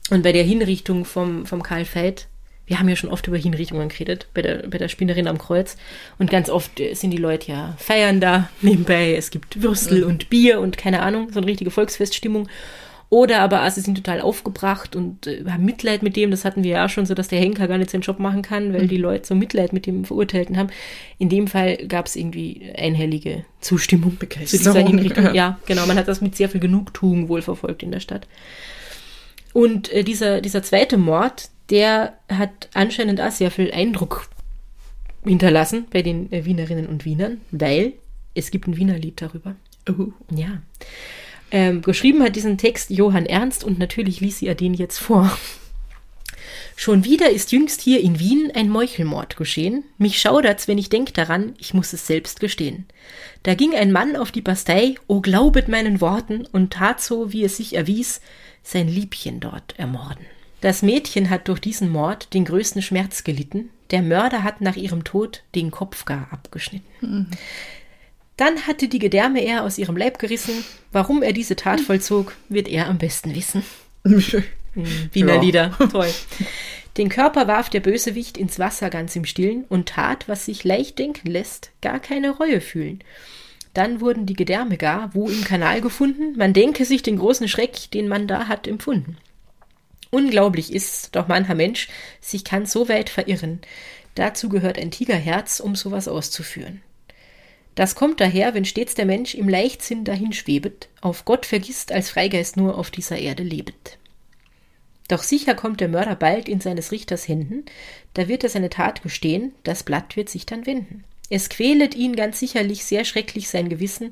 [0.09, 2.27] und bei der Hinrichtung vom, vom Karl Veit,
[2.67, 5.77] wir haben ja schon oft über Hinrichtungen geredet, bei der, bei der Spinnerin am Kreuz.
[6.19, 9.15] Und ganz oft sind die Leute ja feiern da nebenbei.
[9.15, 10.07] Es gibt Würstel mhm.
[10.07, 12.49] und Bier und keine Ahnung, so eine richtige Volksfeststimmung.
[13.11, 16.31] Oder aber also, sie sind total aufgebracht und äh, haben Mitleid mit dem.
[16.31, 18.73] Das hatten wir ja schon so, dass der Henker gar nicht seinen Job machen kann,
[18.73, 18.87] weil mhm.
[18.87, 20.69] die Leute so Mitleid mit dem Verurteilten haben.
[21.17, 25.25] In dem Fall gab es irgendwie einhellige Zustimmung zu dieser Hinrichtung.
[25.25, 25.33] Ja.
[25.33, 25.85] ja, genau.
[25.87, 28.29] Man hat das mit sehr viel Genugtuung wohl verfolgt in der Stadt.
[29.51, 34.29] Und äh, dieser, dieser zweite Mord, der hat anscheinend auch sehr viel Eindruck
[35.25, 37.91] hinterlassen bei den äh, Wienerinnen und Wienern, weil
[38.35, 39.55] es gibt ein Wiener Lied darüber.
[39.89, 40.13] Uh.
[40.33, 40.61] Ja.
[41.51, 45.37] Ähm, geschrieben hat diesen Text Johann Ernst und natürlich ließ er den jetzt vor.
[46.75, 49.83] Schon wieder ist jüngst hier in Wien ein Meuchelmord geschehen.
[49.97, 52.85] Mich schaudert's, wenn ich denk daran, ich muss es selbst gestehen.
[53.43, 57.43] Da ging ein Mann auf die Bastei, o glaubet meinen Worten, und tat so, wie
[57.43, 58.21] es sich erwies,
[58.63, 60.25] sein Liebchen dort ermorden.
[60.61, 65.03] Das Mädchen hat durch diesen Mord den größten Schmerz gelitten, der Mörder hat nach ihrem
[65.03, 66.87] Tod den Kopf gar abgeschnitten.
[67.01, 67.27] Mhm.
[68.37, 70.63] Dann hatte die Gedärme er aus ihrem Leib gerissen.
[70.91, 73.63] Warum er diese Tat vollzog, wird er am besten wissen.
[74.03, 75.41] Wiener ja.
[75.41, 76.09] Lieder, toll.
[76.97, 80.99] Den Körper warf der Bösewicht ins Wasser ganz im Stillen und tat, was sich leicht
[80.99, 83.03] denken lässt, gar keine Reue fühlen.
[83.73, 87.89] Dann wurden die Gedärme gar, wo im Kanal gefunden, man denke sich den großen Schreck,
[87.91, 89.17] den man da hat empfunden.
[90.09, 91.87] Unglaublich ist, doch mancher Mensch
[92.19, 93.61] sich kann so weit verirren.
[94.15, 96.81] Dazu gehört ein Tigerherz, um sowas auszuführen.
[97.75, 102.57] Das kommt daher, wenn stets der Mensch im Leichtsinn dahinschwebet, auf Gott vergisst, als Freigeist
[102.57, 103.97] nur auf dieser Erde lebet.
[105.07, 107.65] Doch sicher kommt der Mörder bald in seines Richters Händen,
[108.13, 111.03] da wird er seine Tat gestehen, das Blatt wird sich dann wenden.
[111.29, 114.11] Es quälet ihn ganz sicherlich sehr schrecklich sein Gewissen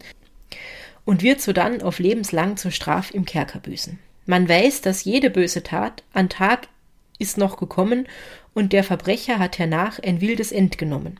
[1.05, 3.99] und wird sodann auf lebenslang zur Straf im Kerker büßen.
[4.25, 6.67] Man weiß, dass jede böse Tat an Tag
[7.17, 8.07] ist noch gekommen
[8.53, 11.19] und der Verbrecher hat hernach ein wildes End genommen.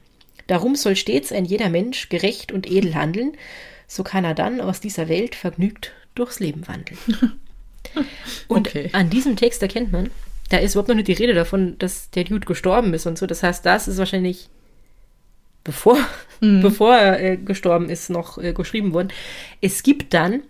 [0.50, 3.34] Darum soll stets ein jeder Mensch gerecht und edel handeln,
[3.88, 6.98] so kann er dann aus dieser Welt vergnügt durchs Leben wandeln.
[8.48, 8.90] Und Okay.
[8.94, 10.10] an diesem Text erkennt man,
[10.50, 13.28] da ist überhaupt noch nicht die Rede davon, dass der Dude gestorben ist und so.
[13.28, 14.50] Das heißt, das ist wahrscheinlich
[15.64, 15.98] bevor,
[16.40, 19.10] bevor er äh, gestorben ist, noch äh, geschrieben worden.
[19.62, 20.42] Es gibt dann,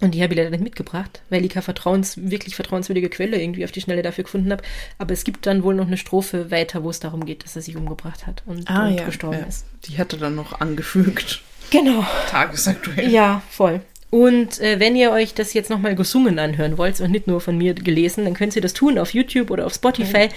[0.00, 3.64] und die habe ich leider nicht mitgebracht, weil ich keine vertrauens, wirklich vertrauenswürdige Quelle irgendwie
[3.64, 4.62] auf die Schnelle dafür gefunden habe,
[4.98, 7.62] aber es gibt dann wohl noch eine Strophe weiter, wo es darum geht, dass er
[7.62, 9.46] sich umgebracht hat und, Ah, und ja, gestorben ja.
[9.46, 9.64] ist.
[9.86, 11.42] Die hat er dann noch angefügt.
[11.70, 12.04] Genau.
[12.30, 13.10] Tagesaktuell.
[13.10, 13.80] Ja, voll.
[14.10, 17.58] Und äh, wenn ihr euch das jetzt nochmal gesungen anhören wollt und nicht nur von
[17.58, 20.28] mir gelesen, dann könnt ihr das tun auf YouTube oder auf Spotify.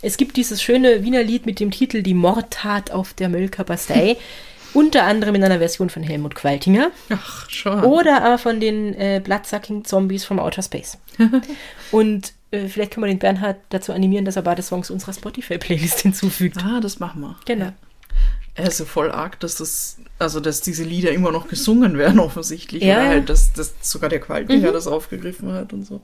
[0.00, 4.16] Es gibt dieses schöne Wiener Lied mit dem Titel Die Mordtat auf der Mölker Bastei.
[4.76, 7.82] unter anderem in einer Version von Helmut Qualtinger Ach, schon.
[7.84, 10.98] oder auch von den äh, Bloodsucking Zombies from Outer Space.
[11.92, 16.00] und äh, vielleicht können wir den Bernhard dazu animieren, dass er beide Songs unserer Spotify-Playlist
[16.02, 16.58] hinzufügt.
[16.58, 17.36] Ah, das machen wir.
[17.46, 17.72] Genau.
[18.54, 22.20] Er ist ja voll arg, dass das, also dass diese Lieder immer noch gesungen werden,
[22.20, 22.82] offensichtlich.
[22.82, 26.02] Ja, Oder halt, dass, dass sogar der Qualtinger das aufgegriffen hat und so.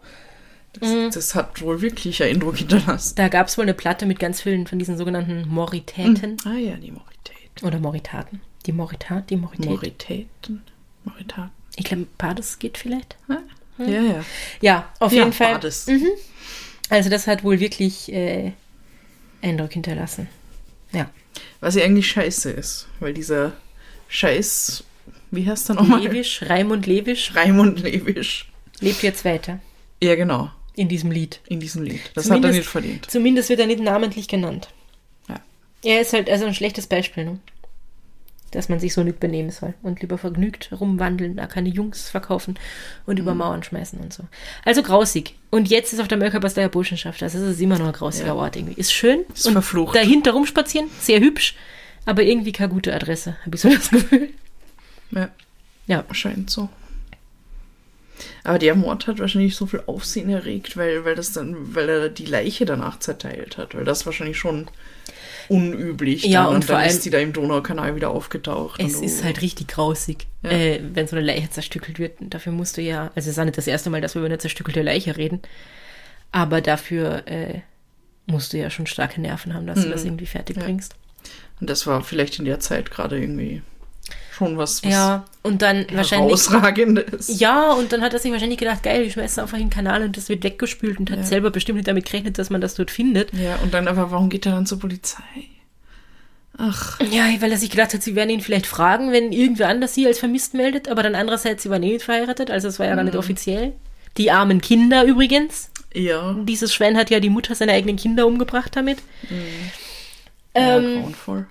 [0.74, 3.14] Das, das hat wohl wirklich einen Eindruck hinterlassen.
[3.16, 6.76] Da gab es wohl eine Platte mit ganz vielen von diesen sogenannten Moritäten Ah ja,
[6.76, 7.62] die Morität.
[7.62, 8.40] oder Moritaten.
[8.66, 9.66] Die Moritat, die Morität.
[9.70, 10.62] Moritäten.
[11.04, 11.50] Moritaten.
[11.76, 13.16] Ich glaube, beides geht vielleicht.
[13.78, 14.24] Ja, ja.
[14.60, 15.54] Ja, auf ja, jeden Fall.
[15.54, 15.88] beides.
[16.90, 18.52] Also das hat wohl wirklich äh,
[19.40, 20.28] Eindruck hinterlassen.
[20.92, 21.10] Ja.
[21.60, 23.52] Was ja eigentlich scheiße ist, weil dieser
[24.08, 24.84] Scheiß,
[25.30, 26.02] wie heißt er nochmal?
[26.02, 28.52] Lewisch, Raimund Lewisch Raimund Lewisch.
[28.80, 29.58] lebt jetzt weiter
[30.02, 31.40] Ja, genau, in diesem Lied.
[31.46, 32.02] in diesem Lied.
[32.14, 33.10] Das hat er Zumindest- nicht verdient.
[33.10, 34.68] Zumindest wird er nicht namentlich genannt.
[35.28, 35.40] Ja.
[35.82, 37.38] Er ist halt also ein schlechtes Beispiel, ne?
[38.52, 42.58] Dass man sich so nicht benehmen soll und lieber vergnügt rumwandeln, da keine Jungs verkaufen
[43.06, 43.22] und Mhm.
[43.22, 44.24] über Mauern schmeißen und so.
[44.64, 45.34] Also grausig.
[45.50, 48.34] Und jetzt ist auf der Mölkerbasteier Burschenschaft, das ist es immer noch ein grausiger Ja.
[48.34, 48.80] Ort irgendwie.
[48.80, 49.96] Ist schön Ist und verflucht.
[49.96, 51.56] dahinter rumspazieren, sehr hübsch,
[52.06, 54.30] aber irgendwie keine gute Adresse, habe ich so das Gefühl.
[55.10, 55.28] Ja,
[55.86, 56.04] Ja.
[56.12, 56.68] scheint so.
[58.44, 62.08] Aber der Mord hat wahrscheinlich so viel Aufsehen erregt, weil, weil das dann, weil er
[62.08, 64.68] die Leiche danach zerteilt hat, weil das wahrscheinlich schon
[65.48, 66.24] unüblich.
[66.24, 68.80] Ja, dann, und vor dann allem- ist die da im Donaukanal wieder aufgetaucht.
[68.82, 69.24] Es und ist oh.
[69.24, 70.50] halt richtig grausig, Ja.
[70.50, 72.12] äh, wenn so eine Leiche zerstückelt wird.
[72.20, 74.26] Dafür musst du ja, also es ist auch nicht das erste Mal, dass wir über
[74.26, 75.40] eine zerstückelte Leiche reden,
[76.30, 77.60] aber dafür äh,
[78.26, 80.60] musst du ja schon starke Nerven haben, dass du das irgendwie fertig Mhm.
[80.62, 80.66] Ja.
[80.66, 80.94] bringst.
[81.60, 83.62] Und das war vielleicht in der Zeit gerade irgendwie
[84.46, 86.28] schon was, was Ja, und dann wahrscheinlich.
[86.48, 87.38] herausragendes.
[87.40, 90.02] Ja, und dann hat er sich wahrscheinlich gedacht, geil, ich schmeiße einfach in den Kanal
[90.02, 91.24] und das wird weggespült und hat Ja.
[91.24, 93.32] selber bestimmt nicht damit gerechnet, dass man das dort findet.
[93.34, 95.22] Ja, und dann aber, warum geht er dann zur Polizei?
[96.58, 99.94] Ach, Ja, weil er sich gedacht hat, sie werden ihn vielleicht fragen, wenn irgendwer anders
[99.94, 102.86] sie als vermisst meldet, aber dann andererseits, sie waren eh nicht verheiratet, also es war
[102.86, 103.08] ja gar Mhm.
[103.10, 103.72] nicht offiziell.
[104.18, 105.70] Die armen Kinder übrigens.
[105.94, 108.98] ja, Dieses Schwein hat ja die Mutter seiner eigenen Kinder umgebracht damit.
[110.54, 111.46] ja Ähm, grauenvoll.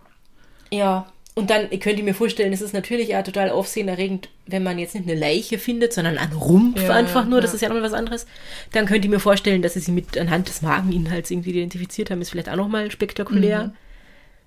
[0.71, 4.77] ja, und dann könnt ihr mir vorstellen, es ist natürlich auch total aufsehenerregend, wenn man
[4.79, 7.55] jetzt nicht eine Leiche findet, sondern einen Rumpf Ja, einfach nur, das ja.
[7.55, 8.25] ist ja nochmal was anderes.
[8.73, 12.21] Dann könnt ihr mir vorstellen, dass sie sie mit anhand des Mageninhalts irgendwie identifiziert haben,
[12.21, 13.71] ist vielleicht auch nochmal spektakulär Mhm.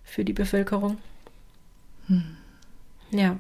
[0.04, 0.98] für die Bevölkerung.
[3.10, 3.38] Ja,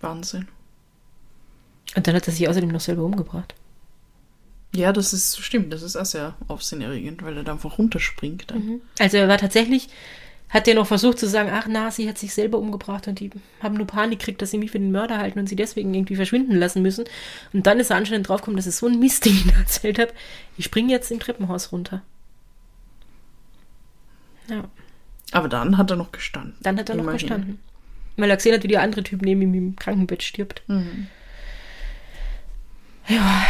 [0.00, 0.46] Wahnsinn.
[1.94, 3.54] und dann hat er sich außerdem noch selber umgebracht.
[4.74, 8.50] Ja, das ist, stimmt, das ist auch sehr aufsehenerregend, weil er da einfach runterspringt.
[8.50, 8.80] Dann.
[8.98, 9.88] Also er war tatsächlich,
[10.48, 13.30] hat er noch versucht zu sagen, ach na, sie hat sich selber umgebracht und die
[13.62, 16.16] haben nur Panik gekriegt, dass sie mich für den Mörder halten und sie deswegen irgendwie
[16.16, 17.04] verschwinden lassen müssen.
[17.52, 19.98] Und dann ist er anscheinend draufgekommen, dass es so ein Mist, den ich da erzählt
[19.98, 20.12] habe.
[20.56, 22.02] Ich springe jetzt im Treppenhaus runter.
[24.48, 24.68] Ja,
[25.32, 26.54] Aber dann hat er noch gestanden.
[26.60, 27.18] dann hat er noch Immerhin.
[27.18, 27.58] gestanden.
[28.16, 30.62] Weil er gesehen hat, wie der andere Typ neben ihm im Krankenbett stirbt.
[30.68, 31.08] Mhm.
[33.08, 33.44] Ja,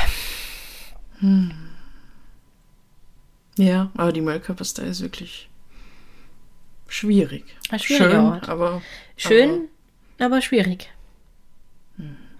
[3.58, 5.48] Ja, aber die Mölkerpastei ist wirklich
[6.88, 7.44] schwierig.
[7.82, 8.48] Schön, Ort.
[8.48, 8.82] aber
[9.16, 9.68] schön,
[10.18, 10.90] aber schwierig.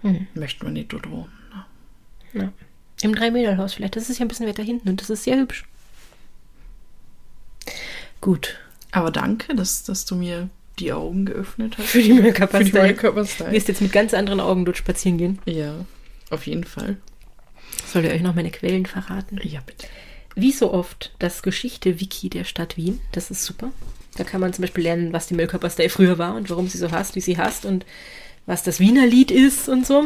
[0.03, 1.31] aber möchte man nicht dort wohnen.
[2.33, 2.43] ne?
[2.43, 2.53] Ja.
[3.01, 3.95] Im Drei-Mädel-Haus vielleicht.
[3.95, 5.65] Das ist ja ein bisschen weiter hinten und das ist sehr hübsch.
[8.21, 8.57] Gut.
[8.91, 11.87] Aber danke, dass, dass du mir die Augen geöffnet hast.
[11.87, 12.91] Für die Mölkerpastei.
[12.91, 15.39] Du wirst jetzt mit ganz anderen Augen dort spazieren gehen.
[15.45, 15.85] Ja,
[16.29, 16.97] auf jeden Fall.
[17.85, 19.39] Soll ich euch noch meine Quellen verraten?
[19.43, 19.87] Ja, bitte.
[20.35, 22.99] Wie so oft das Geschichte-Wiki der Stadt Wien.
[23.11, 23.71] Das ist super.
[24.17, 26.91] Da kann man zum Beispiel lernen, was die Mölkerpastei früher war und warum sie so
[26.91, 27.85] hasst, wie sie hasst und
[28.45, 30.05] was das Wiener Lied ist und so.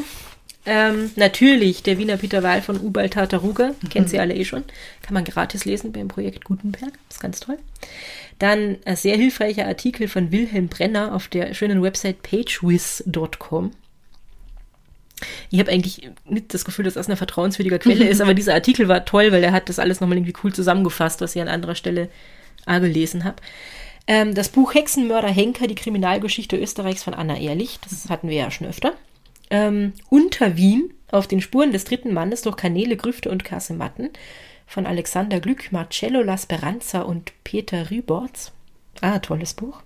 [0.65, 4.63] Ähm, natürlich der Wiener Peter Wahl von Ubal Tartaruga, kennt sie alle eh schon.
[5.01, 7.57] Kann man gratis lesen beim Projekt Gutenberg, ist ganz toll.
[8.37, 13.71] Dann ein sehr hilfreicher Artikel von Wilhelm Brenner auf der schönen Website pagewiz.com.
[15.49, 18.87] Ich habe eigentlich nicht das Gefühl, dass das eine vertrauenswürdige Quelle ist, aber dieser Artikel
[18.87, 21.75] war toll, weil er hat das alles nochmal irgendwie cool zusammengefasst, was ich an anderer
[21.75, 22.09] Stelle
[22.67, 23.37] gelesen habe.
[24.07, 28.51] Ähm, das Buch Hexenmörder Henker, die Kriminalgeschichte Österreichs von Anna Ehrlich, das hatten wir ja
[28.51, 28.93] schon öfter.
[29.49, 34.09] Ähm, Unter Wien, auf den Spuren des dritten Mannes durch Kanäle, Grüfte und Kasematten
[34.65, 38.51] von Alexander Glück, Marcello Lasperanza und Peter Rüborz.
[39.01, 39.81] Ah, tolles Buch.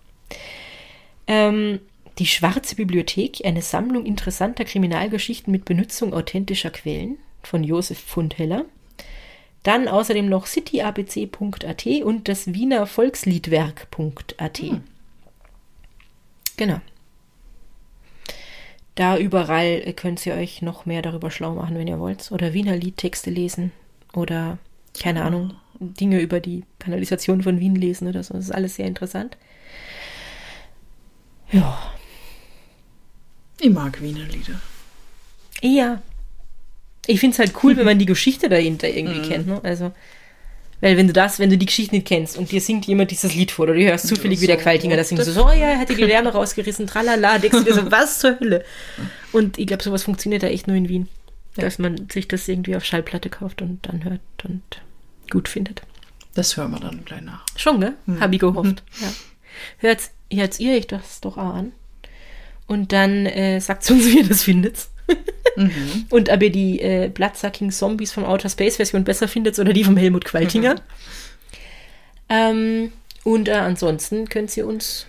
[1.28, 1.80] Ähm,
[2.20, 8.66] die Schwarze Bibliothek, eine Sammlung interessanter Kriminalgeschichten mit Benutzung authentischer Quellen von Josef Fundheller.
[9.66, 14.58] Dann außerdem noch cityabc.at und das Wiener Volksliedwerk.at.
[14.60, 14.84] Hm.
[16.56, 16.80] Genau.
[18.94, 22.32] Da überall könnt ihr euch noch mehr darüber schlau machen, wenn ihr wollt.
[22.32, 23.72] Oder Wiener Liedtexte lesen.
[24.14, 24.60] Oder,
[25.02, 28.36] keine Ahnung, Dinge über die Kanalisation von Wien lesen oder so.
[28.36, 29.36] Das ist alles sehr interessant.
[31.52, 31.92] Ja.
[33.60, 34.62] Ich mag Wiener Lieder.
[35.64, 36.04] Ja.
[37.08, 39.30] Ich finde es halt cool, wenn man die Geschichte dahinter irgendwie mhm.
[39.30, 39.48] kennt.
[39.48, 39.60] Ne?
[39.64, 39.92] Also,
[40.82, 43.34] weil wenn du das, wenn du die Geschichte nicht kennst und dir singt jemand dieses
[43.34, 45.80] Lied vor oder du hörst zufällig, wie der Qualtinger das singt, so, oh ja, er
[45.80, 48.66] hat die Lärme rausgerissen, tralala, denkst du dir so, was zur Hölle?
[49.32, 51.08] Und ich glaube, sowas funktioniert da echt nur in Wien.
[51.56, 51.64] Ja.
[51.64, 54.62] Dass man sich das irgendwie auf Schallplatte kauft und dann hört und
[55.32, 55.82] gut findet.
[56.34, 57.46] Das hören wir dann gleich nach.
[57.56, 57.94] Schon, gell?
[58.06, 58.20] Mhm.
[58.20, 58.84] Hab ich gehofft.
[59.00, 59.02] Mhm.
[59.02, 59.08] Ja.
[59.78, 61.72] Hört's, hört's ihr euch das doch auch an?
[62.68, 64.88] Und dann äh, sagt uns, wie ihr das findet.
[65.56, 66.06] Mhm.
[66.10, 69.84] Und ob ihr die äh, Bloodsucking Zombies vom Outer Space Version besser findet oder die
[69.84, 70.76] vom Helmut Qualtinger.
[70.76, 70.80] Mhm.
[72.30, 72.92] Ähm,
[73.24, 75.08] und äh, ansonsten könnt ihr uns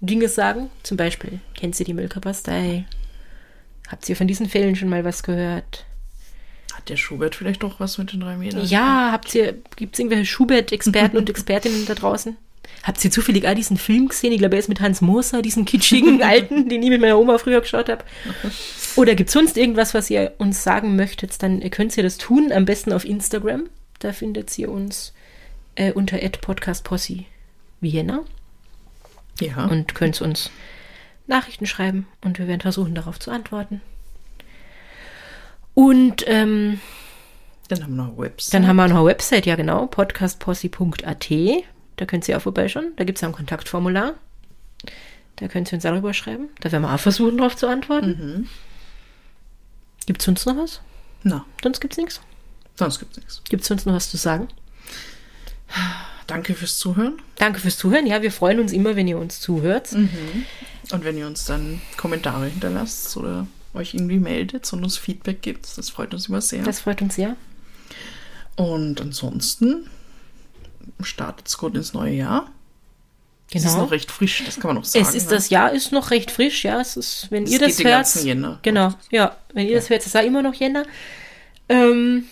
[0.00, 0.70] Dinge sagen.
[0.82, 2.84] Zum Beispiel, kennt ihr die Milka-Pastei?
[3.88, 5.84] Habt ihr von diesen Fällen schon mal was gehört?
[6.72, 8.64] Hat der Schubert vielleicht doch was mit den drei Metern?
[8.66, 12.36] Ja, habt ihr, gibt es irgendwelche Schubert-Experten und Expertinnen da draußen?
[12.82, 14.32] Habt ihr zufällig auch diesen Film gesehen?
[14.32, 17.38] Ich glaube, er ist mit Hans Moser, diesen kitschigen Alten, den ich mit meiner Oma
[17.38, 18.04] früher geschaut habe.
[18.96, 21.42] Oder gibt es sonst irgendwas, was ihr uns sagen möchtet?
[21.42, 23.64] Dann könnt ihr das tun, am besten auf Instagram.
[23.98, 25.14] Da findet ihr uns
[25.76, 27.24] äh, unter podcastposse
[27.80, 28.20] Vienna.
[29.40, 29.66] Ja.
[29.66, 30.50] Und könnt uns
[31.26, 33.80] Nachrichten schreiben und wir werden versuchen, darauf zu antworten.
[35.74, 36.80] Und ähm,
[37.68, 38.54] dann haben wir noch eine Website.
[38.54, 41.30] Dann haben wir noch eine Website, ja genau, podcastposse.at.
[41.96, 42.92] Da könnt ihr auch vorbeischauen.
[42.96, 44.14] Da gibt es ein Kontaktformular.
[45.36, 46.48] Da könnt ihr uns darüber schreiben.
[46.60, 48.08] Da werden wir auch versuchen, darauf zu antworten.
[48.08, 48.48] Mhm.
[50.06, 50.80] Gibt es sonst noch was?
[51.22, 51.44] Na.
[51.62, 52.20] Sonst gibt es nichts?
[52.76, 53.42] Sonst gibt es nichts.
[53.44, 54.48] Gibt es sonst noch was zu sagen?
[56.26, 57.14] Danke fürs Zuhören.
[57.36, 58.06] Danke fürs Zuhören.
[58.06, 59.92] Ja, wir freuen uns immer, wenn ihr uns zuhört.
[59.92, 60.44] Mhm.
[60.90, 65.76] Und wenn ihr uns dann Kommentare hinterlasst oder euch irgendwie meldet und uns Feedback gibt,
[65.76, 66.62] das freut uns immer sehr.
[66.62, 67.36] Das freut uns sehr.
[68.56, 69.88] Und ansonsten
[71.02, 72.50] startet es gut ins neue Jahr.
[73.50, 73.64] Genau.
[73.64, 75.04] Es ist noch recht frisch, das kann man noch sagen.
[75.04, 75.36] Es ist, ne?
[75.36, 76.80] Das Jahr ist noch recht frisch, ja.
[76.80, 78.24] Es ist, wenn es ihr das hört.
[78.24, 78.58] Jänner.
[78.62, 79.36] Genau, ja.
[79.52, 79.78] Wenn ihr ja.
[79.78, 80.84] das hört, ist es ja immer noch Jänner.
[81.68, 82.24] Ähm,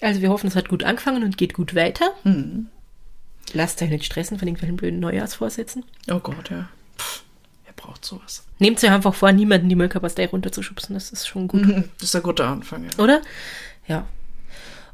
[0.00, 2.12] also wir hoffen, es hat gut angefangen und geht gut weiter.
[2.24, 2.68] Mhm.
[3.52, 5.84] Lasst euch nicht stressen von irgendwelchen blöden Neujahrsvorsätzen.
[6.10, 6.68] Oh Gott, ja.
[6.98, 7.22] Pff,
[7.64, 8.46] wer braucht sowas?
[8.58, 10.94] Nehmt euch einfach vor, niemanden die Müllkapastei runterzuschubsen.
[10.94, 11.66] Das ist schon gut.
[11.98, 13.02] Das ist ein guter Anfang, ja.
[13.02, 13.22] Oder?
[13.86, 14.06] Ja.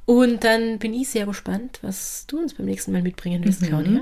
[0.06, 3.66] Und dann bin ich sehr gespannt, was du uns beim nächsten Mal mitbringen wirst, mhm.
[3.66, 4.00] Claudia.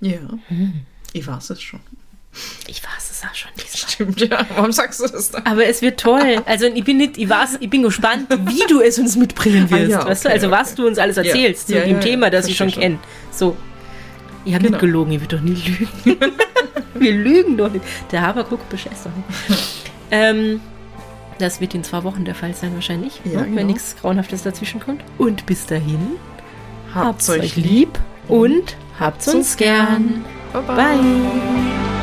[0.00, 0.18] Ja.
[0.48, 0.82] Mhm.
[1.12, 1.80] Ich weiß es schon.
[2.66, 3.90] Ich weiß es auch schon diesmal.
[3.90, 4.46] Stimmt, ja.
[4.54, 5.44] Warum sagst du das dann?
[5.44, 6.42] Aber es wird toll.
[6.46, 9.82] Also ich bin nicht, ich weiß, ich bin gespannt, wie du es uns mitbringen wirst.
[9.82, 10.30] Ah, ja, okay, weißt du?
[10.30, 10.56] Also okay.
[10.56, 11.76] was du uns alles erzählst ja.
[11.76, 12.98] zu ja, dem Thema, das ich schon kenne.
[13.30, 13.56] So.
[14.44, 14.76] Ich habe genau.
[14.76, 15.88] nicht gelogen, ich will doch nie lügen.
[16.94, 17.84] Wir lügen doch nicht.
[18.10, 19.12] Der Haberkuck bescheißt doch
[19.48, 19.62] nicht.
[20.10, 20.60] ähm,
[21.42, 23.44] das wird in zwei Wochen der Fall sein wahrscheinlich, ja, ne?
[23.44, 23.56] genau.
[23.56, 25.02] wenn nichts Grauenhaftes dazwischen kommt.
[25.18, 26.16] Und bis dahin,
[26.94, 30.24] habt euch lieb und habt's uns gern.
[30.52, 30.62] Bye.
[30.62, 30.76] bye.
[30.76, 32.01] bye.